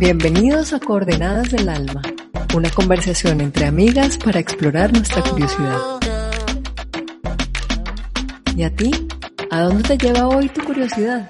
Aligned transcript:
Bienvenidos 0.00 0.72
a 0.72 0.78
Coordenadas 0.78 1.50
del 1.50 1.68
Alma, 1.68 2.00
una 2.54 2.70
conversación 2.70 3.40
entre 3.40 3.66
amigas 3.66 4.16
para 4.16 4.38
explorar 4.38 4.92
nuestra 4.92 5.24
curiosidad. 5.24 5.76
¿Y 8.56 8.62
a 8.62 8.76
ti? 8.76 8.92
¿A 9.50 9.62
dónde 9.62 9.82
te 9.82 9.98
lleva 9.98 10.28
hoy 10.28 10.48
tu 10.50 10.62
curiosidad? 10.62 11.28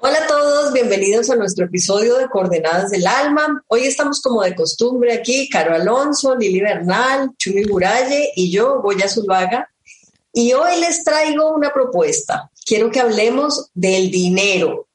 Hola 0.00 0.18
a 0.18 0.26
todos, 0.26 0.70
bienvenidos 0.74 1.30
a 1.30 1.36
nuestro 1.36 1.64
episodio 1.64 2.18
de 2.18 2.28
Coordenadas 2.28 2.90
del 2.90 3.06
Alma. 3.06 3.64
Hoy 3.68 3.84
estamos 3.84 4.20
como 4.20 4.42
de 4.42 4.54
costumbre 4.54 5.14
aquí, 5.14 5.48
Caro 5.48 5.74
Alonso, 5.74 6.36
Lili 6.36 6.60
Bernal, 6.60 7.30
Chumi 7.38 7.64
Buralle 7.64 8.32
y 8.36 8.50
yo, 8.50 8.82
Goya 8.82 9.08
Zulvaga. 9.08 9.70
Y 10.30 10.52
hoy 10.52 10.78
les 10.78 11.04
traigo 11.04 11.54
una 11.54 11.72
propuesta. 11.72 12.50
Quiero 12.66 12.90
que 12.90 13.00
hablemos 13.00 13.70
del 13.72 14.10
dinero, 14.10 14.88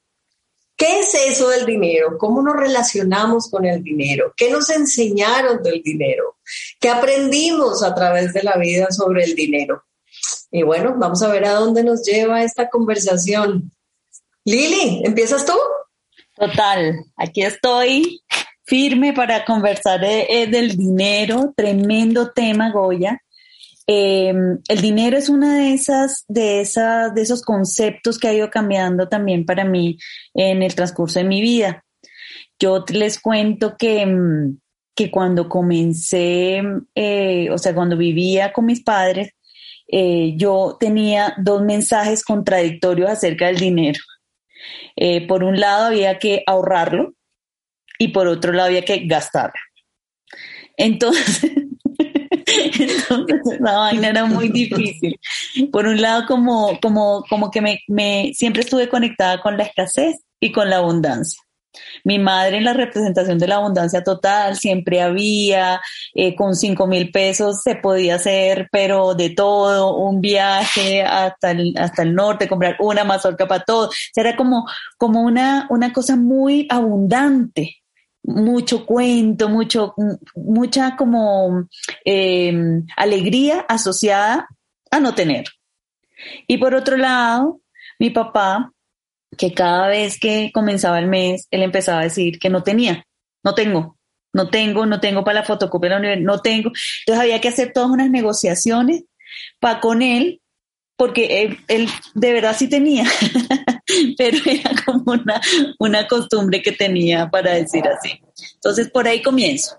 ¿Qué 0.77 0.99
es 0.99 1.13
eso 1.13 1.49
del 1.49 1.65
dinero? 1.65 2.17
¿Cómo 2.17 2.41
nos 2.41 2.55
relacionamos 2.55 3.49
con 3.49 3.65
el 3.65 3.81
dinero? 3.81 4.33
¿Qué 4.35 4.51
nos 4.51 4.69
enseñaron 4.69 5.63
del 5.63 5.81
dinero? 5.81 6.37
¿Qué 6.79 6.89
aprendimos 6.89 7.81
a 7.81 7.95
través 7.95 8.33
de 8.33 8.43
la 8.43 8.57
vida 8.57 8.91
sobre 8.91 9.23
el 9.23 9.35
dinero? 9.35 9.83
Y 10.51 10.63
bueno, 10.63 10.95
vamos 10.97 11.21
a 11.23 11.29
ver 11.29 11.45
a 11.45 11.53
dónde 11.53 11.83
nos 11.83 12.03
lleva 12.03 12.43
esta 12.43 12.69
conversación. 12.69 13.71
Lili, 14.43 15.01
¿empiezas 15.05 15.45
tú? 15.45 15.53
Total, 16.35 17.05
aquí 17.15 17.43
estoy 17.43 18.21
firme 18.65 19.13
para 19.13 19.45
conversar 19.45 20.03
eh, 20.03 20.47
del 20.47 20.75
dinero, 20.75 21.53
tremendo 21.55 22.31
tema, 22.31 22.71
Goya. 22.71 23.21
Em, 23.87 24.59
el 24.67 24.81
dinero 24.81 25.17
es 25.17 25.29
una 25.29 25.57
de 25.57 25.73
esas, 25.73 26.25
de 26.27 26.61
esas, 26.61 27.13
de 27.13 27.21
esos 27.21 27.43
conceptos 27.43 28.17
que 28.17 28.27
ha 28.27 28.33
ido 28.33 28.49
cambiando 28.49 29.07
también 29.07 29.45
para 29.45 29.63
mí 29.63 29.97
en 30.33 30.63
el 30.63 30.73
transcurso 30.73 31.19
de 31.19 31.25
mi 31.25 31.41
vida. 31.41 31.83
Yo 32.59 32.83
les 32.89 33.19
cuento 33.19 33.75
que, 33.77 34.01
em, 34.01 34.59
que 34.95 35.11
cuando 35.11 35.49
comencé, 35.49 36.61
eh, 36.95 37.49
o 37.51 37.57
sea, 37.57 37.75
cuando 37.75 37.97
vivía 37.97 38.53
con 38.53 38.65
mis 38.65 38.81
padres, 38.81 39.31
eh, 39.87 40.33
yo 40.37 40.77
tenía 40.79 41.35
dos 41.37 41.61
mensajes 41.63 42.23
contradictorios 42.23 43.09
acerca 43.09 43.47
del 43.47 43.57
dinero. 43.57 43.99
Eh, 44.95 45.27
por 45.27 45.43
un 45.43 45.59
lado 45.59 45.87
había 45.87 46.17
que 46.17 46.43
ahorrarlo 46.47 47.13
y 47.99 48.09
por 48.09 48.27
otro 48.27 48.51
lado 48.53 48.67
había 48.67 48.83
que 48.83 49.05
gastarlo. 49.05 49.59
Entonces, 50.77 51.41
Entonces 53.09 53.59
la 53.59 53.77
vaina 53.77 54.09
era 54.09 54.25
muy 54.25 54.49
difícil. 54.49 55.19
Por 55.71 55.87
un 55.87 56.01
lado, 56.01 56.25
como, 56.27 56.79
como, 56.81 57.23
como 57.29 57.51
que 57.51 57.61
me, 57.61 57.79
me, 57.87 58.31
siempre 58.33 58.61
estuve 58.61 58.89
conectada 58.89 59.41
con 59.41 59.57
la 59.57 59.63
escasez 59.63 60.17
y 60.39 60.51
con 60.51 60.69
la 60.69 60.77
abundancia. 60.77 61.39
Mi 62.03 62.19
madre 62.19 62.57
en 62.57 62.63
la 62.63 62.73
representación 62.73 63.37
de 63.37 63.47
la 63.47 63.55
abundancia 63.55 64.03
total 64.03 64.55
siempre 64.55 65.01
había, 65.01 65.81
eh, 66.13 66.35
con 66.35 66.55
cinco 66.55 66.87
mil 66.87 67.11
pesos 67.11 67.61
se 67.63 67.75
podía 67.75 68.15
hacer, 68.15 68.67
pero 68.71 69.13
de 69.13 69.31
todo, 69.31 69.97
un 69.97 70.21
viaje 70.21 71.03
hasta 71.03 71.51
el, 71.51 71.73
hasta 71.77 72.03
el 72.03 72.15
norte, 72.15 72.47
comprar 72.47 72.77
una 72.79 73.03
mazorca 73.03 73.47
para 73.47 73.63
todo. 73.63 73.89
era 74.15 74.35
como, 74.35 74.65
como 74.97 75.21
una, 75.21 75.67
una 75.69 75.91
cosa 75.93 76.15
muy 76.15 76.67
abundante 76.69 77.77
mucho 78.25 78.85
cuento, 78.85 79.49
mucho, 79.49 79.93
mucha 80.35 80.95
como 80.95 81.67
em, 82.03 82.85
alegría 82.97 83.65
asociada 83.67 84.47
a 84.91 84.99
no 84.99 85.13
tener. 85.13 85.45
Y 86.47 86.57
por 86.57 86.73
otro 86.73 86.97
lado, 86.97 87.61
mi 87.99 88.09
papá, 88.09 88.71
que 89.37 89.53
cada 89.53 89.87
vez 89.87 90.19
que 90.19 90.51
comenzaba 90.53 90.99
el 90.99 91.07
mes, 91.07 91.47
él 91.51 91.61
empezaba 91.63 91.99
a 91.99 92.03
decir 92.03 92.39
que 92.39 92.49
no 92.49 92.63
tenía, 92.63 93.05
no 93.43 93.53
tengo, 93.53 93.97
no 94.33 94.49
tengo, 94.49 94.85
no 94.85 94.99
tengo 94.99 95.23
para 95.23 95.41
la 95.41 95.45
fotocopia 95.45 95.89
de 95.89 95.95
la 95.95 95.99
universidad, 95.99 96.25
no 96.25 96.41
tengo. 96.41 96.71
Entonces 97.05 97.21
había 97.21 97.41
que 97.41 97.49
hacer 97.49 97.71
todas 97.73 97.89
unas 97.89 98.09
negociaciones 98.09 99.03
para 99.59 99.79
con 99.79 100.01
él, 100.01 100.41
porque 100.97 101.57
él 101.67 101.89
de 102.13 102.33
verdad 102.33 102.55
sí 102.57 102.69
tenía. 102.69 103.05
pero 104.17 104.37
era 104.45 104.71
como 104.85 105.13
una, 105.13 105.41
una 105.79 106.07
costumbre 106.07 106.61
que 106.61 106.71
tenía 106.71 107.29
para 107.29 107.53
decir 107.53 107.87
así. 107.87 108.21
Entonces, 108.55 108.89
por 108.89 109.07
ahí 109.07 109.21
comienzo. 109.21 109.77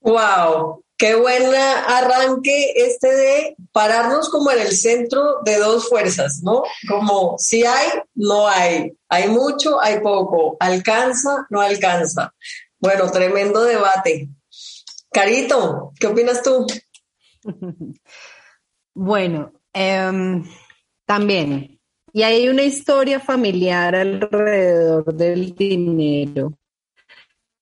¡Wow! 0.00 0.84
Qué 0.96 1.14
buen 1.14 1.54
arranque 1.54 2.72
este 2.76 3.14
de 3.14 3.56
pararnos 3.72 4.28
como 4.28 4.50
en 4.50 4.60
el 4.60 4.72
centro 4.72 5.40
de 5.44 5.56
dos 5.56 5.88
fuerzas, 5.88 6.40
¿no? 6.42 6.62
Como 6.86 7.36
si 7.38 7.64
hay, 7.64 7.88
no 8.14 8.46
hay. 8.46 8.92
Hay 9.08 9.28
mucho, 9.28 9.80
hay 9.80 10.00
poco. 10.00 10.56
Alcanza, 10.60 11.46
no 11.48 11.60
alcanza. 11.60 12.34
Bueno, 12.78 13.10
tremendo 13.10 13.64
debate. 13.64 14.28
Carito, 15.10 15.92
¿qué 15.98 16.06
opinas 16.06 16.42
tú? 16.42 16.66
Bueno, 18.92 19.52
em, 19.72 20.44
también 21.04 21.80
y 22.12 22.22
hay 22.22 22.48
una 22.48 22.62
historia 22.62 23.20
familiar 23.20 23.94
alrededor 23.94 25.14
del 25.14 25.54
dinero. 25.54 26.52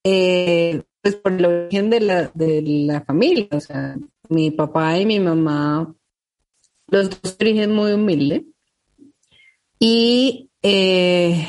Eh, 0.02 0.82
pues 1.02 1.16
por 1.16 1.32
el 1.32 1.44
origen 1.44 1.90
de 1.90 2.00
la, 2.00 2.30
de 2.34 2.62
la 2.62 3.02
familia, 3.02 3.48
o 3.50 3.60
sea, 3.60 3.96
mi 4.30 4.50
papá 4.50 4.98
y 4.98 5.06
mi 5.06 5.20
mamá, 5.20 5.94
los 6.88 7.10
dos 7.10 7.36
origen 7.40 7.72
muy 7.72 7.92
humilde. 7.92 8.46
Y 9.78 10.50
eh, 10.62 11.46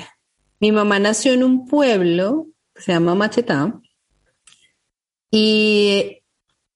mi 0.60 0.72
mamá 0.72 1.00
nació 1.00 1.34
en 1.34 1.44
un 1.44 1.68
pueblo 1.68 2.48
que 2.76 2.82
se 2.82 2.92
llama 2.92 3.16
Machetá. 3.16 3.80
Y, 5.32 6.19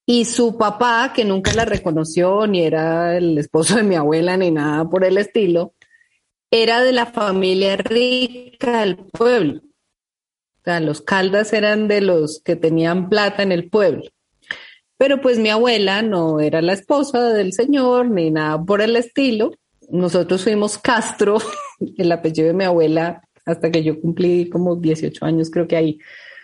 y 0.06 0.24
su 0.26 0.56
papá, 0.58 1.12
que 1.14 1.24
nunca 1.24 1.52
la 1.54 1.64
reconoció, 1.64 2.46
ni 2.46 2.62
era 2.62 3.16
el 3.16 3.38
esposo 3.38 3.76
de 3.76 3.82
mi 3.82 3.94
abuela, 3.94 4.36
ni 4.36 4.50
nada 4.50 4.88
por 4.88 5.04
el 5.04 5.18
estilo, 5.18 5.74
era 6.50 6.82
de 6.82 6.92
la 6.92 7.06
familia 7.06 7.76
rica 7.76 8.80
del 8.80 8.96
pueblo. 8.96 9.60
O 9.60 10.62
sea, 10.64 10.80
los 10.80 11.00
caldas 11.02 11.52
eran 11.52 11.88
de 11.88 12.00
los 12.00 12.40
que 12.42 12.56
tenían 12.56 13.08
plata 13.08 13.42
en 13.42 13.52
el 13.52 13.68
pueblo. 13.68 14.04
Pero 14.96 15.20
pues 15.20 15.38
mi 15.38 15.50
abuela 15.50 16.02
no 16.02 16.40
era 16.40 16.62
la 16.62 16.72
esposa 16.72 17.32
del 17.32 17.52
señor 17.52 18.08
ni 18.08 18.30
nada 18.30 18.62
por 18.62 18.80
el 18.80 18.96
estilo. 18.96 19.52
Nosotros 19.90 20.44
fuimos 20.44 20.78
Castro, 20.78 21.38
el 21.98 22.12
apellido 22.12 22.48
de 22.48 22.54
mi 22.54 22.64
abuela, 22.64 23.22
hasta 23.44 23.70
que 23.70 23.82
yo 23.82 24.00
cumplí 24.00 24.48
como 24.48 24.76
18 24.76 25.24
años, 25.24 25.50
creo 25.50 25.66
que 25.66 25.76
ahí 25.76 25.98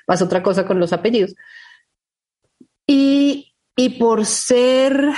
pasó 0.06 0.24
otra 0.24 0.42
cosa 0.42 0.66
con 0.66 0.78
los 0.78 0.92
apellidos. 0.92 1.34
Y, 2.86 3.49
por 3.88 4.26
ser 4.26 5.08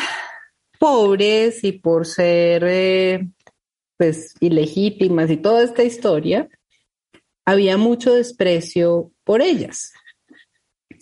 pobres 0.79 1.65
y 1.65 1.73
por 1.73 2.07
ser 2.07 2.65
eh, 2.67 3.29
pues 3.97 4.35
ilegítimas 4.41 5.31
y 5.31 5.37
toda 5.37 5.63
esta 5.63 5.85
historia, 5.85 6.49
había 7.45 7.77
mucho 7.77 8.15
desprecio 8.15 9.13
por 9.25 9.43
ellas 9.43 9.93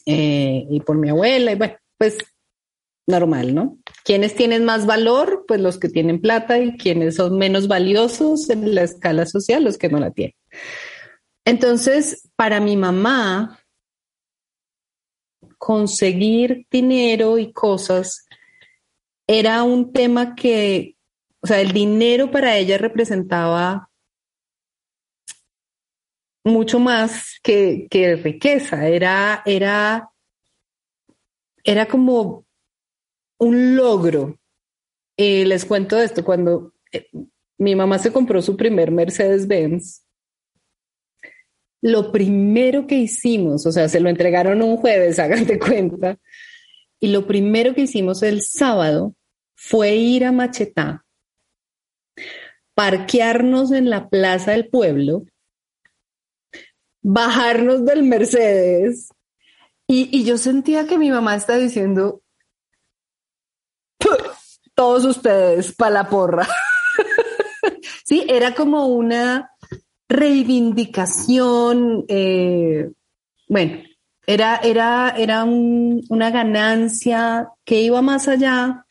eh, 0.06 0.66
y 0.70 0.80
por 0.80 0.96
mi 0.96 1.10
abuela 1.10 1.52
y 1.52 1.54
bueno, 1.54 1.76
pues 1.98 2.18
normal, 3.06 3.54
¿no? 3.54 3.78
¿Quiénes 4.04 4.34
tienen 4.34 4.64
más 4.64 4.86
valor? 4.86 5.44
Pues 5.46 5.60
los 5.60 5.78
que 5.78 5.88
tienen 5.88 6.20
plata 6.20 6.58
y 6.58 6.76
quienes 6.76 7.16
son 7.16 7.38
menos 7.38 7.68
valiosos 7.68 8.48
en 8.50 8.74
la 8.74 8.82
escala 8.82 9.26
social, 9.26 9.64
los 9.64 9.76
que 9.76 9.88
no 9.88 9.98
la 9.98 10.10
tienen. 10.10 10.34
Entonces, 11.44 12.28
para 12.36 12.60
mi 12.60 12.76
mamá, 12.76 13.59
conseguir 15.60 16.66
dinero 16.72 17.38
y 17.38 17.52
cosas 17.52 18.26
era 19.28 19.62
un 19.62 19.92
tema 19.92 20.34
que 20.34 20.96
o 21.42 21.46
sea, 21.46 21.60
el 21.60 21.72
dinero 21.72 22.30
para 22.30 22.56
ella 22.56 22.76
representaba 22.76 23.90
mucho 26.44 26.78
más 26.78 27.38
que, 27.42 27.88
riqueza, 28.22 28.88
era, 28.88 29.42
era, 29.46 30.10
era 31.64 31.86
como 31.86 32.44
un 33.38 33.76
logro. 33.76 34.38
Y 35.16 35.44
les 35.44 35.64
cuento 35.64 35.98
esto, 35.98 36.24
cuando 36.24 36.72
eh, 36.92 37.08
mi 37.58 37.74
mamá 37.74 37.98
se 37.98 38.12
compró 38.12 38.40
su 38.42 38.56
primer 38.56 38.90
Mercedes-Benz, 38.90 40.02
lo 41.82 42.12
primero 42.12 42.86
que 42.86 42.96
hicimos, 42.96 43.66
o 43.66 43.72
sea, 43.72 43.88
se 43.88 44.00
lo 44.00 44.08
entregaron 44.08 44.62
un 44.62 44.76
jueves, 44.76 45.18
hagan 45.18 45.46
de 45.46 45.58
cuenta, 45.58 46.18
y 46.98 47.08
lo 47.08 47.26
primero 47.26 47.74
que 47.74 47.82
hicimos 47.82 48.22
el 48.22 48.42
sábado 48.42 49.14
fue 49.54 49.94
ir 49.96 50.24
a 50.24 50.32
Machetá 50.32 51.04
parquearnos 52.80 53.72
en 53.72 53.90
la 53.90 54.08
plaza 54.08 54.52
del 54.52 54.70
pueblo, 54.70 55.24
bajarnos 57.02 57.84
del 57.84 58.04
Mercedes 58.04 59.10
y, 59.86 60.24
yo 60.24 60.38
sentía 60.38 60.86
que 60.86 60.96
mi 60.96 61.10
mamá 61.10 61.34
estaba 61.34 61.58
diciendo, 61.58 62.22
todos 64.74 65.04
ustedes, 65.04 65.74
para 65.74 65.90
la 65.90 66.08
porra. 66.08 66.48
sí, 68.06 68.24
era 68.28 68.54
como 68.54 68.86
una 68.86 69.50
reivindicación, 70.10 72.04
eh, 72.08 72.90
bueno, 73.48 73.82
Era, 74.26 74.56
era, 74.62 75.14
era 75.16 75.44
una 75.44 76.30
ganancia 76.30 77.48
que 77.64 77.80
iba 77.80 78.02
más 78.02 78.28
allá 78.28 78.84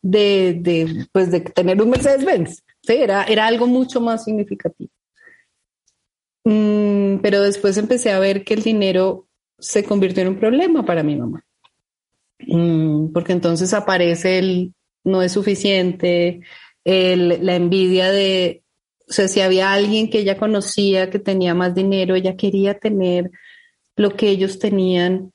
de, 0.00 0.58
de, 0.60 1.06
pues 1.12 1.30
de 1.30 1.40
tener 1.40 1.82
un 1.82 1.90
Mercedes-Benz. 1.90 2.62
Era, 2.86 3.24
era 3.24 3.46
algo 3.46 3.66
mucho 3.66 4.00
más 4.00 4.24
significativo. 4.24 4.90
Mm, 6.44 7.18
pero 7.20 7.42
después 7.42 7.76
empecé 7.76 8.12
a 8.12 8.18
ver 8.18 8.44
que 8.44 8.54
el 8.54 8.62
dinero 8.62 9.26
se 9.58 9.84
convirtió 9.84 10.22
en 10.22 10.28
un 10.28 10.38
problema 10.38 10.84
para 10.84 11.02
mi 11.02 11.16
mamá. 11.16 11.44
Mm, 12.46 13.12
porque 13.12 13.32
entonces 13.32 13.74
aparece 13.74 14.38
el 14.38 14.72
no 15.04 15.22
es 15.22 15.32
suficiente, 15.32 16.40
la 16.84 17.56
envidia 17.56 18.10
de, 18.10 18.62
o 19.08 19.12
sea, 19.12 19.28
si 19.28 19.40
había 19.40 19.72
alguien 19.72 20.10
que 20.10 20.18
ella 20.18 20.36
conocía 20.36 21.10
que 21.10 21.18
tenía 21.18 21.54
más 21.54 21.74
dinero, 21.74 22.14
ella 22.14 22.36
quería 22.36 22.78
tener 22.78 23.30
lo 23.96 24.16
que 24.16 24.28
ellos 24.28 24.58
tenían, 24.58 25.32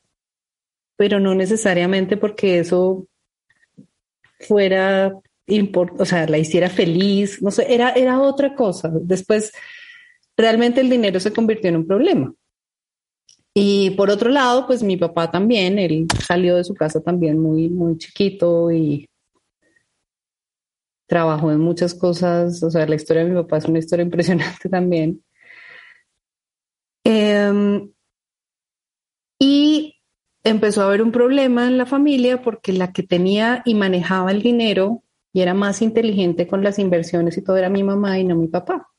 pero 0.95 1.19
no 1.19 1.33
necesariamente 1.33 2.17
porque 2.17 2.59
eso 2.59 3.07
fuera, 4.39 5.13
o 5.97 6.05
sea, 6.05 6.27
la 6.27 6.37
hiciera 6.37 6.69
feliz, 6.69 7.41
no 7.41 7.51
sé, 7.51 7.73
era, 7.73 7.91
era 7.91 8.21
otra 8.21 8.55
cosa. 8.55 8.91
Después, 8.93 9.51
realmente 10.37 10.81
el 10.81 10.89
dinero 10.89 11.19
se 11.19 11.33
convirtió 11.33 11.69
en 11.69 11.77
un 11.77 11.87
problema. 11.87 12.33
Y 13.55 13.91
por 13.91 14.09
otro 14.09 14.29
lado, 14.29 14.65
pues 14.65 14.81
mi 14.83 14.97
papá 14.97 15.29
también, 15.29 15.77
él 15.79 16.07
salió 16.25 16.55
de 16.55 16.63
su 16.63 16.73
casa 16.73 17.01
también 17.01 17.39
muy, 17.39 17.69
muy 17.69 17.97
chiquito 17.97 18.71
y 18.71 19.07
trabajó 21.07 21.51
en 21.51 21.59
muchas 21.59 21.93
cosas, 21.93 22.63
o 22.63 22.71
sea, 22.71 22.85
la 22.87 22.95
historia 22.95 23.23
de 23.23 23.29
mi 23.29 23.41
papá 23.41 23.57
es 23.57 23.65
una 23.65 23.79
historia 23.79 24.03
impresionante 24.09 24.69
también. 24.69 25.23
Em, 27.05 27.91
y 29.39 29.95
empezó 30.43 30.81
a 30.81 30.85
haber 30.85 31.01
un 31.01 31.11
problema 31.11 31.67
en 31.67 31.77
la 31.77 31.85
familia 31.85 32.41
porque 32.41 32.73
la 32.73 32.93
que 32.93 33.03
tenía 33.03 33.61
y 33.65 33.75
manejaba 33.75 34.31
el 34.31 34.41
dinero 34.41 35.03
y 35.33 35.41
era 35.41 35.53
más 35.53 35.81
inteligente 35.81 36.47
con 36.47 36.63
las 36.63 36.79
inversiones 36.79 37.37
y 37.37 37.43
todo 37.43 37.57
era 37.57 37.69
mi 37.69 37.83
mamá 37.83 38.19
y 38.19 38.23
no 38.23 38.35
mi 38.35 38.47
papá. 38.47 38.89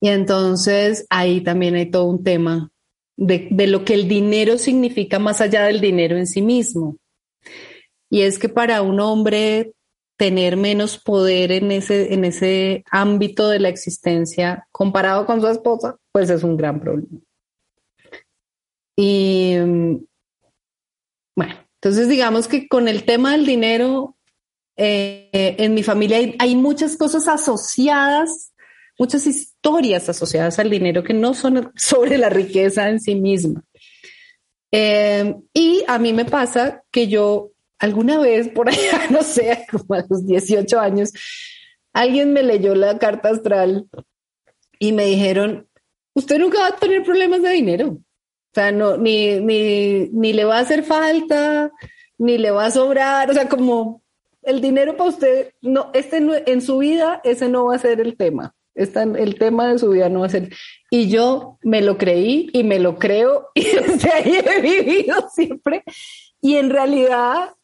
Y 0.00 0.08
entonces 0.08 1.06
ahí 1.10 1.40
también 1.40 1.74
hay 1.74 1.90
todo 1.90 2.04
un 2.04 2.22
tema 2.22 2.70
de, 3.16 3.48
de, 3.50 3.66
lo 3.66 3.84
que 3.84 3.94
el 3.94 4.08
dinero 4.08 4.58
significa 4.58 5.18
más 5.18 5.40
allá 5.40 5.64
del 5.64 5.80
dinero 5.80 6.16
en 6.16 6.26
sí 6.26 6.42
mismo. 6.42 6.98
Y 8.10 8.22
es 8.22 8.38
que 8.38 8.48
para 8.48 8.82
un 8.82 9.00
hombre 9.00 9.72
tener 10.16 10.56
menos 10.56 10.98
poder 10.98 11.52
en 11.52 11.70
ese, 11.70 12.14
en 12.14 12.24
ese 12.24 12.84
ámbito 12.90 13.48
de 13.48 13.60
la 13.60 13.68
existencia 13.68 14.66
comparado 14.72 15.26
con 15.26 15.40
su 15.40 15.48
esposa, 15.48 15.96
pues 16.12 16.30
es 16.30 16.42
un 16.42 16.56
gran 16.56 16.80
problema. 16.80 17.20
Y 18.96 19.56
bueno, 21.36 21.54
entonces 21.74 22.08
digamos 22.08 22.48
que 22.48 22.66
con 22.66 22.88
el 22.88 23.04
tema 23.04 23.32
del 23.32 23.44
dinero, 23.44 24.16
eh, 24.76 25.28
en 25.32 25.74
mi 25.74 25.82
familia 25.82 26.18
hay, 26.38 26.56
muchas 26.56 26.96
cosas 26.96 27.28
asociadas, 27.28 28.54
muchas 28.98 29.26
historias 29.26 30.08
asociadas 30.08 30.58
al 30.58 30.70
dinero 30.70 31.04
que 31.04 31.12
no 31.12 31.34
son 31.34 31.72
sobre 31.76 32.16
la 32.16 32.30
riqueza 32.30 32.88
en 32.88 33.00
sí 33.00 33.14
misma. 33.14 33.62
Eh, 34.72 35.34
y 35.52 35.84
a 35.86 35.98
mí 35.98 36.14
me 36.14 36.24
pasa 36.24 36.82
que 36.90 37.06
yo 37.08 37.50
alguna 37.78 38.18
vez 38.18 38.48
por 38.48 38.68
allá, 38.68 39.06
no 39.10 39.22
sé, 39.22 39.66
como 39.70 39.94
a 39.94 40.04
los 40.08 40.26
18 40.26 40.78
años, 40.78 41.12
alguien 41.92 42.32
me 42.32 42.42
leyó 42.42 42.74
la 42.74 42.98
carta 42.98 43.30
astral 43.30 43.86
y 44.78 44.92
me 44.92 45.06
dijeron, 45.06 45.68
usted 46.14 46.38
nunca 46.38 46.60
va 46.60 46.68
a 46.68 46.76
tener 46.76 47.02
problemas 47.02 47.42
de 47.42 47.50
dinero. 47.50 47.88
O 47.88 48.54
sea, 48.54 48.72
no, 48.72 48.96
ni, 48.96 49.40
ni, 49.40 50.08
ni 50.08 50.32
le 50.32 50.44
va 50.44 50.58
a 50.58 50.60
hacer 50.60 50.82
falta, 50.82 51.70
ni 52.18 52.38
le 52.38 52.50
va 52.50 52.66
a 52.66 52.70
sobrar. 52.70 53.30
O 53.30 53.34
sea, 53.34 53.48
como 53.48 54.02
el 54.42 54.60
dinero 54.60 54.96
para 54.96 55.10
usted, 55.10 55.52
no, 55.60 55.90
este 55.92 56.18
en 56.46 56.62
su 56.62 56.78
vida, 56.78 57.20
ese 57.24 57.48
no 57.48 57.66
va 57.66 57.74
a 57.74 57.78
ser 57.78 58.00
el 58.00 58.16
tema. 58.16 58.54
Está 58.74 59.02
el 59.04 59.38
tema 59.38 59.68
de 59.68 59.78
su 59.78 59.90
vida 59.90 60.08
no 60.08 60.20
va 60.20 60.26
a 60.26 60.30
ser. 60.30 60.50
Y 60.90 61.08
yo 61.08 61.58
me 61.62 61.80
lo 61.80 61.96
creí 61.96 62.48
y 62.52 62.62
me 62.62 62.78
lo 62.78 62.98
creo 62.98 63.48
y 63.54 63.64
desde 63.64 64.12
ahí 64.12 64.38
he 64.44 64.60
vivido 64.60 65.28
siempre. 65.34 65.82
Y 66.40 66.56
en 66.56 66.70
realidad 66.70 67.55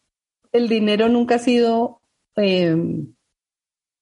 el 0.53 0.69
dinero 0.69 1.09
nunca 1.09 1.37
ha 1.37 1.39
sido 1.39 2.01
em, 2.37 3.15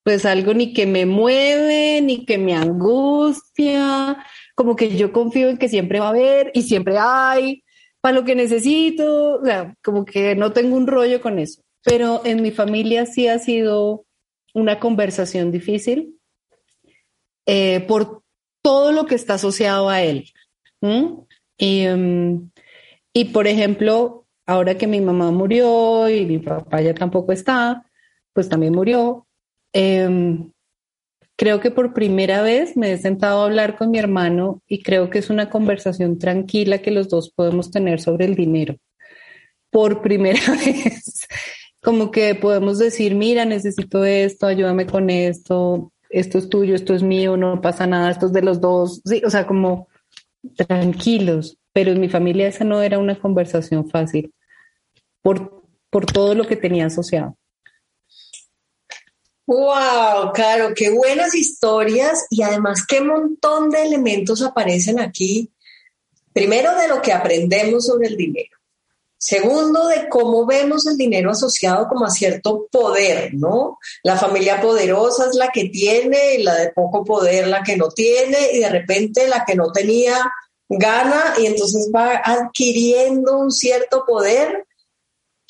pues 0.02 0.24
algo 0.24 0.54
ni 0.54 0.72
que 0.72 0.86
me 0.86 1.06
mueve, 1.06 2.00
ni 2.02 2.24
que 2.24 2.38
me 2.38 2.54
angustia, 2.54 4.24
como 4.54 4.76
que 4.76 4.96
yo 4.96 5.12
confío 5.12 5.48
en 5.48 5.58
que 5.58 5.68
siempre 5.68 6.00
va 6.00 6.06
a 6.06 6.10
haber 6.10 6.50
y 6.54 6.62
siempre 6.62 6.96
hay 6.98 7.62
para 8.00 8.14
lo 8.14 8.24
que 8.24 8.34
necesito, 8.34 9.40
o 9.40 9.44
sea, 9.44 9.74
como 9.82 10.04
que 10.04 10.34
no 10.34 10.52
tengo 10.52 10.76
un 10.76 10.86
rollo 10.86 11.20
con 11.20 11.38
eso. 11.38 11.62
Pero 11.82 12.22
en 12.24 12.42
mi 12.42 12.50
familia 12.50 13.06
sí 13.06 13.28
ha 13.28 13.38
sido 13.38 14.04
una 14.54 14.80
conversación 14.80 15.52
difícil 15.52 16.16
eh, 17.46 17.80
por 17.80 18.22
todo 18.62 18.92
lo 18.92 19.06
que 19.06 19.14
está 19.14 19.34
asociado 19.34 19.88
a 19.88 20.02
él. 20.02 20.30
Em, 21.58 22.50
y, 23.12 23.24
por 23.26 23.46
ejemplo, 23.46 24.19
ahora 24.50 24.76
que 24.76 24.88
mi 24.88 25.00
mamá 25.00 25.30
murió 25.30 26.08
y 26.08 26.26
mi 26.26 26.38
papá 26.40 26.80
ya 26.80 26.92
tampoco 26.92 27.30
está, 27.30 27.86
pues 28.32 28.48
también 28.48 28.74
murió, 28.74 29.28
em, 29.72 30.50
creo 31.36 31.60
que 31.60 31.70
por 31.70 31.94
primera 31.94 32.42
vez 32.42 32.76
me 32.76 32.92
he 32.92 32.98
sentado 32.98 33.42
a 33.42 33.44
hablar 33.44 33.76
con 33.76 33.92
mi 33.92 33.98
hermano 34.00 34.60
y 34.66 34.82
creo 34.82 35.08
que 35.08 35.20
es 35.20 35.30
una 35.30 35.50
conversación 35.50 36.18
tranquila 36.18 36.78
que 36.78 36.90
los 36.90 37.08
dos 37.08 37.30
podemos 37.30 37.70
tener 37.70 38.00
sobre 38.00 38.24
el 38.24 38.34
dinero. 38.34 38.76
Por 39.70 40.02
primera 40.02 40.40
vez, 40.64 41.26
como 41.80 42.10
que 42.10 42.34
podemos 42.34 42.78
decir, 42.78 43.14
mira, 43.14 43.44
necesito 43.44 44.04
esto, 44.04 44.46
ayúdame 44.48 44.84
con 44.84 45.10
esto, 45.10 45.92
esto 46.08 46.38
es 46.38 46.48
tuyo, 46.48 46.74
esto 46.74 46.92
es 46.92 47.04
mío, 47.04 47.36
no 47.36 47.60
pasa 47.60 47.86
nada, 47.86 48.10
esto 48.10 48.26
es 48.26 48.32
de 48.32 48.42
los 48.42 48.60
dos, 48.60 49.00
sí, 49.04 49.22
o 49.24 49.30
sea, 49.30 49.46
como 49.46 49.86
tranquilos, 50.56 51.56
pero 51.72 51.92
en 51.92 52.00
mi 52.00 52.08
familia 52.08 52.48
esa 52.48 52.64
no 52.64 52.82
era 52.82 52.98
una 52.98 53.16
conversación 53.16 53.88
fácil 53.88 54.32
por, 55.22 55.62
por 55.90 56.06
todo 56.06 56.34
lo 56.34 56.46
que 56.46 56.56
tenía 56.56 56.86
asociado. 56.86 57.36
Wow, 59.46 60.32
claro, 60.32 60.72
qué 60.76 60.90
buenas 60.90 61.34
historias 61.34 62.26
y 62.30 62.42
además 62.42 62.86
qué 62.86 63.00
montón 63.00 63.68
de 63.70 63.82
elementos 63.82 64.42
aparecen 64.42 65.00
aquí. 65.00 65.52
Primero 66.32 66.76
de 66.76 66.86
lo 66.86 67.02
que 67.02 67.12
aprendemos 67.12 67.86
sobre 67.86 68.06
el 68.06 68.16
dinero. 68.16 68.60
Segundo, 69.22 69.88
de 69.88 70.08
cómo 70.08 70.46
vemos 70.46 70.86
el 70.86 70.96
dinero 70.96 71.32
asociado 71.32 71.88
como 71.88 72.06
a 72.06 72.10
cierto 72.10 72.68
poder, 72.70 73.34
¿no? 73.34 73.78
La 74.02 74.16
familia 74.16 74.62
poderosa 74.62 75.26
es 75.28 75.34
la 75.34 75.48
que 75.48 75.64
tiene 75.64 76.36
y 76.36 76.42
la 76.42 76.54
de 76.54 76.70
poco 76.70 77.04
poder 77.04 77.48
la 77.48 77.62
que 77.62 77.76
no 77.76 77.88
tiene 77.88 78.52
y 78.52 78.60
de 78.60 78.70
repente 78.70 79.28
la 79.28 79.44
que 79.44 79.56
no 79.56 79.72
tenía 79.72 80.14
gana 80.70 81.34
y 81.38 81.46
entonces 81.46 81.90
va 81.94 82.22
adquiriendo 82.24 83.36
un 83.36 83.50
cierto 83.50 84.04
poder 84.06 84.64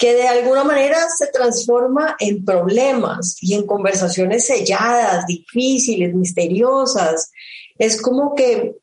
que 0.00 0.14
de 0.14 0.26
alguna 0.26 0.64
manera 0.64 0.96
se 1.14 1.26
transforma 1.26 2.16
en 2.18 2.42
problemas 2.42 3.36
y 3.42 3.52
en 3.52 3.66
conversaciones 3.66 4.46
selladas, 4.46 5.26
difíciles, 5.26 6.14
misteriosas. 6.14 7.30
Es 7.78 8.00
como 8.00 8.34
que 8.34 8.76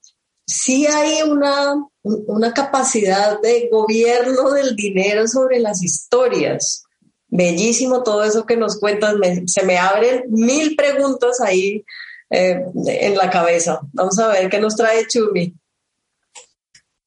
sí 0.46 0.86
hay 0.86 1.24
una, 1.24 1.84
una 2.04 2.54
capacidad 2.54 3.42
de 3.42 3.68
gobierno 3.72 4.52
del 4.52 4.76
dinero 4.76 5.28
sobre 5.28 5.60
las 5.60 5.84
historias. 5.84 6.84
Bellísimo 7.30 8.04
todo 8.04 8.24
eso 8.24 8.46
que 8.46 8.56
nos 8.56 8.80
cuentas. 8.80 9.16
se 9.48 9.66
me 9.66 9.80
abren 9.80 10.26
mil 10.28 10.76
preguntas 10.76 11.42
ahí 11.42 11.84
eh, 12.30 12.62
en 12.86 13.18
la 13.18 13.32
cabeza. 13.32 13.80
Vamos 13.92 14.20
a 14.20 14.28
ver 14.28 14.52
qué 14.52 14.60
nos 14.60 14.76
trae 14.76 15.08
Chumi. 15.08 15.52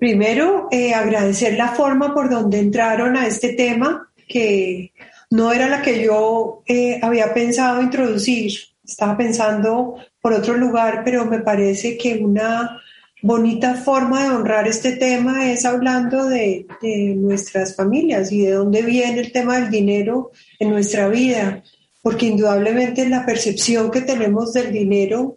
Primero, 0.00 0.69
eh, 0.71 0.95
agradecer 0.95 1.59
la 1.59 1.69
forma 1.69 2.14
por 2.14 2.30
donde 2.30 2.59
entraron 2.59 3.19
a 3.19 3.26
este 3.26 3.52
tema, 3.52 4.11
que 4.26 4.95
no 5.28 5.52
era 5.52 5.69
la 5.69 5.83
que 5.83 6.02
yo 6.02 6.62
eh, 6.66 6.99
había 7.02 7.35
pensado 7.35 7.83
introducir. 7.83 8.50
Estaba 8.83 9.14
pensando 9.19 9.97
por 10.23 10.33
otro 10.33 10.57
lugar, 10.57 11.02
pero 11.04 11.26
me 11.26 11.40
parece 11.40 11.99
que 11.99 12.14
una 12.14 12.80
bonita 13.21 13.75
forma 13.75 14.23
de 14.23 14.30
honrar 14.30 14.66
este 14.66 14.92
tema 14.92 15.52
es 15.52 15.66
hablando 15.66 16.25
de, 16.25 16.66
de 16.80 17.14
nuestras 17.14 17.76
familias 17.76 18.33
y 18.33 18.47
de 18.47 18.52
dónde 18.52 18.80
viene 18.80 19.21
el 19.21 19.33
tema 19.33 19.61
del 19.61 19.71
dinero 19.71 20.30
en 20.59 20.71
nuestra 20.71 21.09
vida, 21.09 21.62
porque 22.00 22.25
indudablemente 22.25 23.07
la 23.07 23.26
percepción 23.26 23.90
que 23.90 24.00
tenemos 24.00 24.54
del 24.54 24.73
dinero 24.73 25.37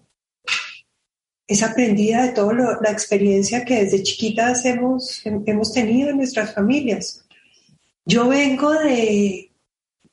es 1.54 1.62
aprendida 1.62 2.24
de 2.24 2.32
toda 2.32 2.80
la 2.82 2.92
experiencia 2.92 3.64
que 3.64 3.84
desde 3.84 4.02
chiquitas 4.02 4.66
hemos, 4.66 5.22
hemos 5.24 5.72
tenido 5.72 6.10
en 6.10 6.18
nuestras 6.18 6.54
familias. 6.56 7.24
Yo 8.06 8.28
vengo 8.28 8.72
de 8.72 9.52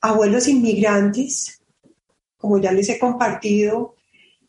abuelos 0.03 0.49
inmigrantes, 0.49 1.63
como 2.37 2.59
ya 2.59 2.73
les 2.73 2.91
he 2.91 2.99
compartido, 2.99 3.95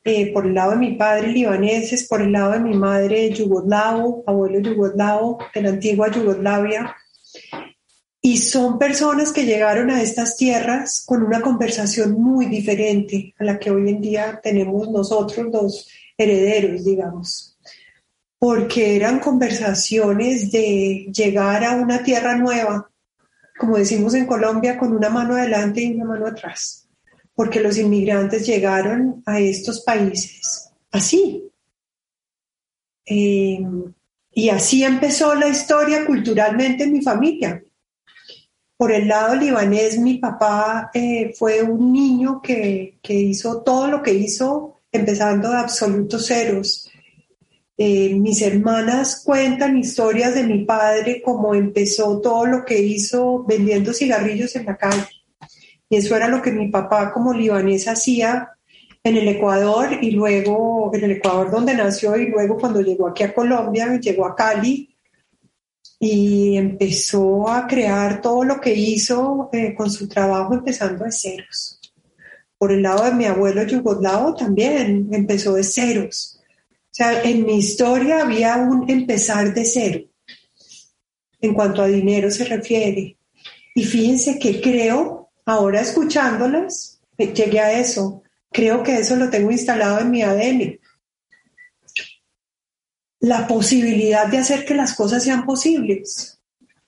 eh, 0.04 0.34
por 0.34 0.46
el 0.46 0.54
lado 0.54 0.72
de 0.72 0.78
mi 0.78 0.96
padre 0.96 1.30
libaneses, 1.30 2.08
por 2.10 2.22
el 2.22 2.34
lado 2.34 2.52
de 2.52 2.60
mi 2.60 2.74
madre 2.74 3.32
yugoslavo, 3.32 4.26
abuelo 4.28 4.60
yugoslavo 4.60 5.40
de 5.56 5.62
la 5.62 5.70
antigua 5.70 6.12
Yugoslavia. 6.12 6.94
Y 8.22 8.38
son 8.38 8.78
personas 8.78 9.32
que 9.32 9.46
llegaron 9.46 9.90
a 9.92 10.02
estas 10.02 10.36
tierras 10.36 11.04
con 11.06 11.24
una 11.24 11.40
conversación 11.42 12.22
muy 12.22 12.48
diferente 12.48 13.34
a 13.40 13.46
la 13.46 13.58
que 13.58 13.72
hoy 13.72 13.90
en 13.90 14.02
día 14.02 14.42
tenemos 14.44 14.90
nosotros 14.90 15.48
los 15.52 15.88
herederos, 16.22 16.86
digamos. 16.86 17.58
Porque 18.40 18.96
eran 18.96 19.20
conversaciones 19.20 20.52
de 20.52 21.12
llegar 21.14 21.64
a 21.64 21.76
una 21.76 22.04
tierra 22.04 22.36
nueva, 22.36 22.90
como 23.58 23.78
decimos 23.78 24.14
en 24.14 24.26
Colombia, 24.26 24.78
con 24.78 24.94
una 24.94 25.10
mano 25.10 25.36
adelante 25.36 25.82
y 25.82 25.94
una 25.94 26.06
mano 26.06 26.28
atrás 26.28 26.82
porque 27.42 27.60
los 27.60 27.78
inmigrantes 27.78 28.46
llegaron 28.46 29.24
a 29.26 29.40
estos 29.40 29.82
países 29.82 30.72
así. 30.92 31.50
Eh, 33.06 33.60
y 34.34 34.50
así 34.50 34.84
empezó 34.84 35.34
la 35.36 35.48
historia 35.48 36.06
culturalmente 36.06 36.84
en 36.84 36.94
mi 36.94 37.02
familia. 37.02 37.64
Por 38.78 38.92
el 38.92 39.08
lado 39.08 39.36
libanés, 39.36 39.98
mi 39.98 40.20
papá 40.20 40.90
eh, 40.94 41.34
fue 41.36 41.62
un 41.62 41.92
niño 41.92 42.42
que, 42.42 43.00
hizo 43.04 43.62
todo 43.64 43.88
lo 43.88 44.02
que 44.02 44.14
hizo 44.14 44.81
empezando 44.92 45.50
de 45.50 45.58
absolutos 45.58 46.28
ceros. 46.28 46.90
Eh, 47.78 48.14
mis 48.16 48.42
hermanas 48.42 49.24
cuentan 49.26 49.78
historias 49.78 50.36
de 50.36 50.44
mi 50.44 50.66
padre, 50.66 51.22
como 51.24 51.56
empezó 51.56 52.20
todo 52.20 52.46
lo 52.46 52.66
que 52.66 52.80
hizo 52.80 53.44
vendiendo 53.44 53.94
cigarrillos 53.94 54.56
en 54.56 54.66
la 54.66 54.78
calle 54.78 55.08
y 55.92 55.98
eso 55.98 56.16
era 56.16 56.30
lo 56.30 56.42
que 56.42 56.54
mi 56.54 56.70
papá 56.70 57.12
como 57.12 57.34
libanés 57.34 57.86
hacía 57.90 58.52
en 59.04 59.18
el 59.18 59.28
Ecuador 59.28 59.90
y 60.02 60.12
luego 60.12 60.90
en 60.94 61.04
el 61.04 61.12
Ecuador 61.12 61.52
donde 61.52 61.74
nació 61.74 62.16
y 62.16 62.28
luego 62.28 62.58
cuando 62.58 62.80
llegó 62.80 63.10
aquí 63.10 63.24
a 63.24 63.34
Colombia, 63.34 64.00
llegó 64.00 64.26
a 64.26 64.34
Cali 64.34 64.96
y 66.00 66.56
empezó 66.56 67.50
a 67.50 67.68
crear 67.68 68.22
todo 68.22 68.46
lo 68.46 68.62
que 68.62 68.74
hizo 68.74 69.50
eh, 69.52 69.76
con 69.76 69.92
su 69.92 70.08
trabajo 70.08 70.54
empezando 70.54 71.04
de 71.04 71.12
ceros. 71.12 71.81
Por 72.62 72.72
el 72.72 72.84
lado 72.84 73.06
de 73.06 73.16
mi 73.16 73.26
abuelo 73.26 73.64
yugoslavo 73.64 74.36
también 74.36 75.10
empezó 75.12 75.56
de 75.56 75.64
ceros. 75.64 76.40
O 76.70 76.94
sea, 76.94 77.24
en 77.24 77.44
mi 77.44 77.58
historia 77.58 78.22
había 78.22 78.56
un 78.58 78.88
empezar 78.88 79.52
de 79.52 79.66
cero 79.66 80.02
en 81.40 81.56
cuanto 81.56 81.82
a 81.82 81.88
dinero 81.88 82.30
se 82.30 82.46
refiere. 82.46 83.18
Y 83.74 83.84
fíjense 83.84 84.38
que 84.38 84.62
creo 84.62 85.22
Ahora 85.46 85.82
escuchándolas, 85.82 87.02
llegué 87.18 87.60
a 87.60 87.80
eso. 87.80 88.24
Creo 88.52 88.84
que 88.84 88.98
eso 88.98 89.16
lo 89.16 89.30
tengo 89.30 89.52
instalado 89.52 90.00
en 90.00 90.12
mi 90.12 90.22
ADN. 90.22 90.80
La 93.20 93.48
posibilidad 93.48 94.28
de 94.28 94.38
hacer 94.38 94.66
que 94.66 94.76
las 94.76 94.94
cosas 94.94 95.24
sean 95.24 95.46
posibles. 95.46 96.40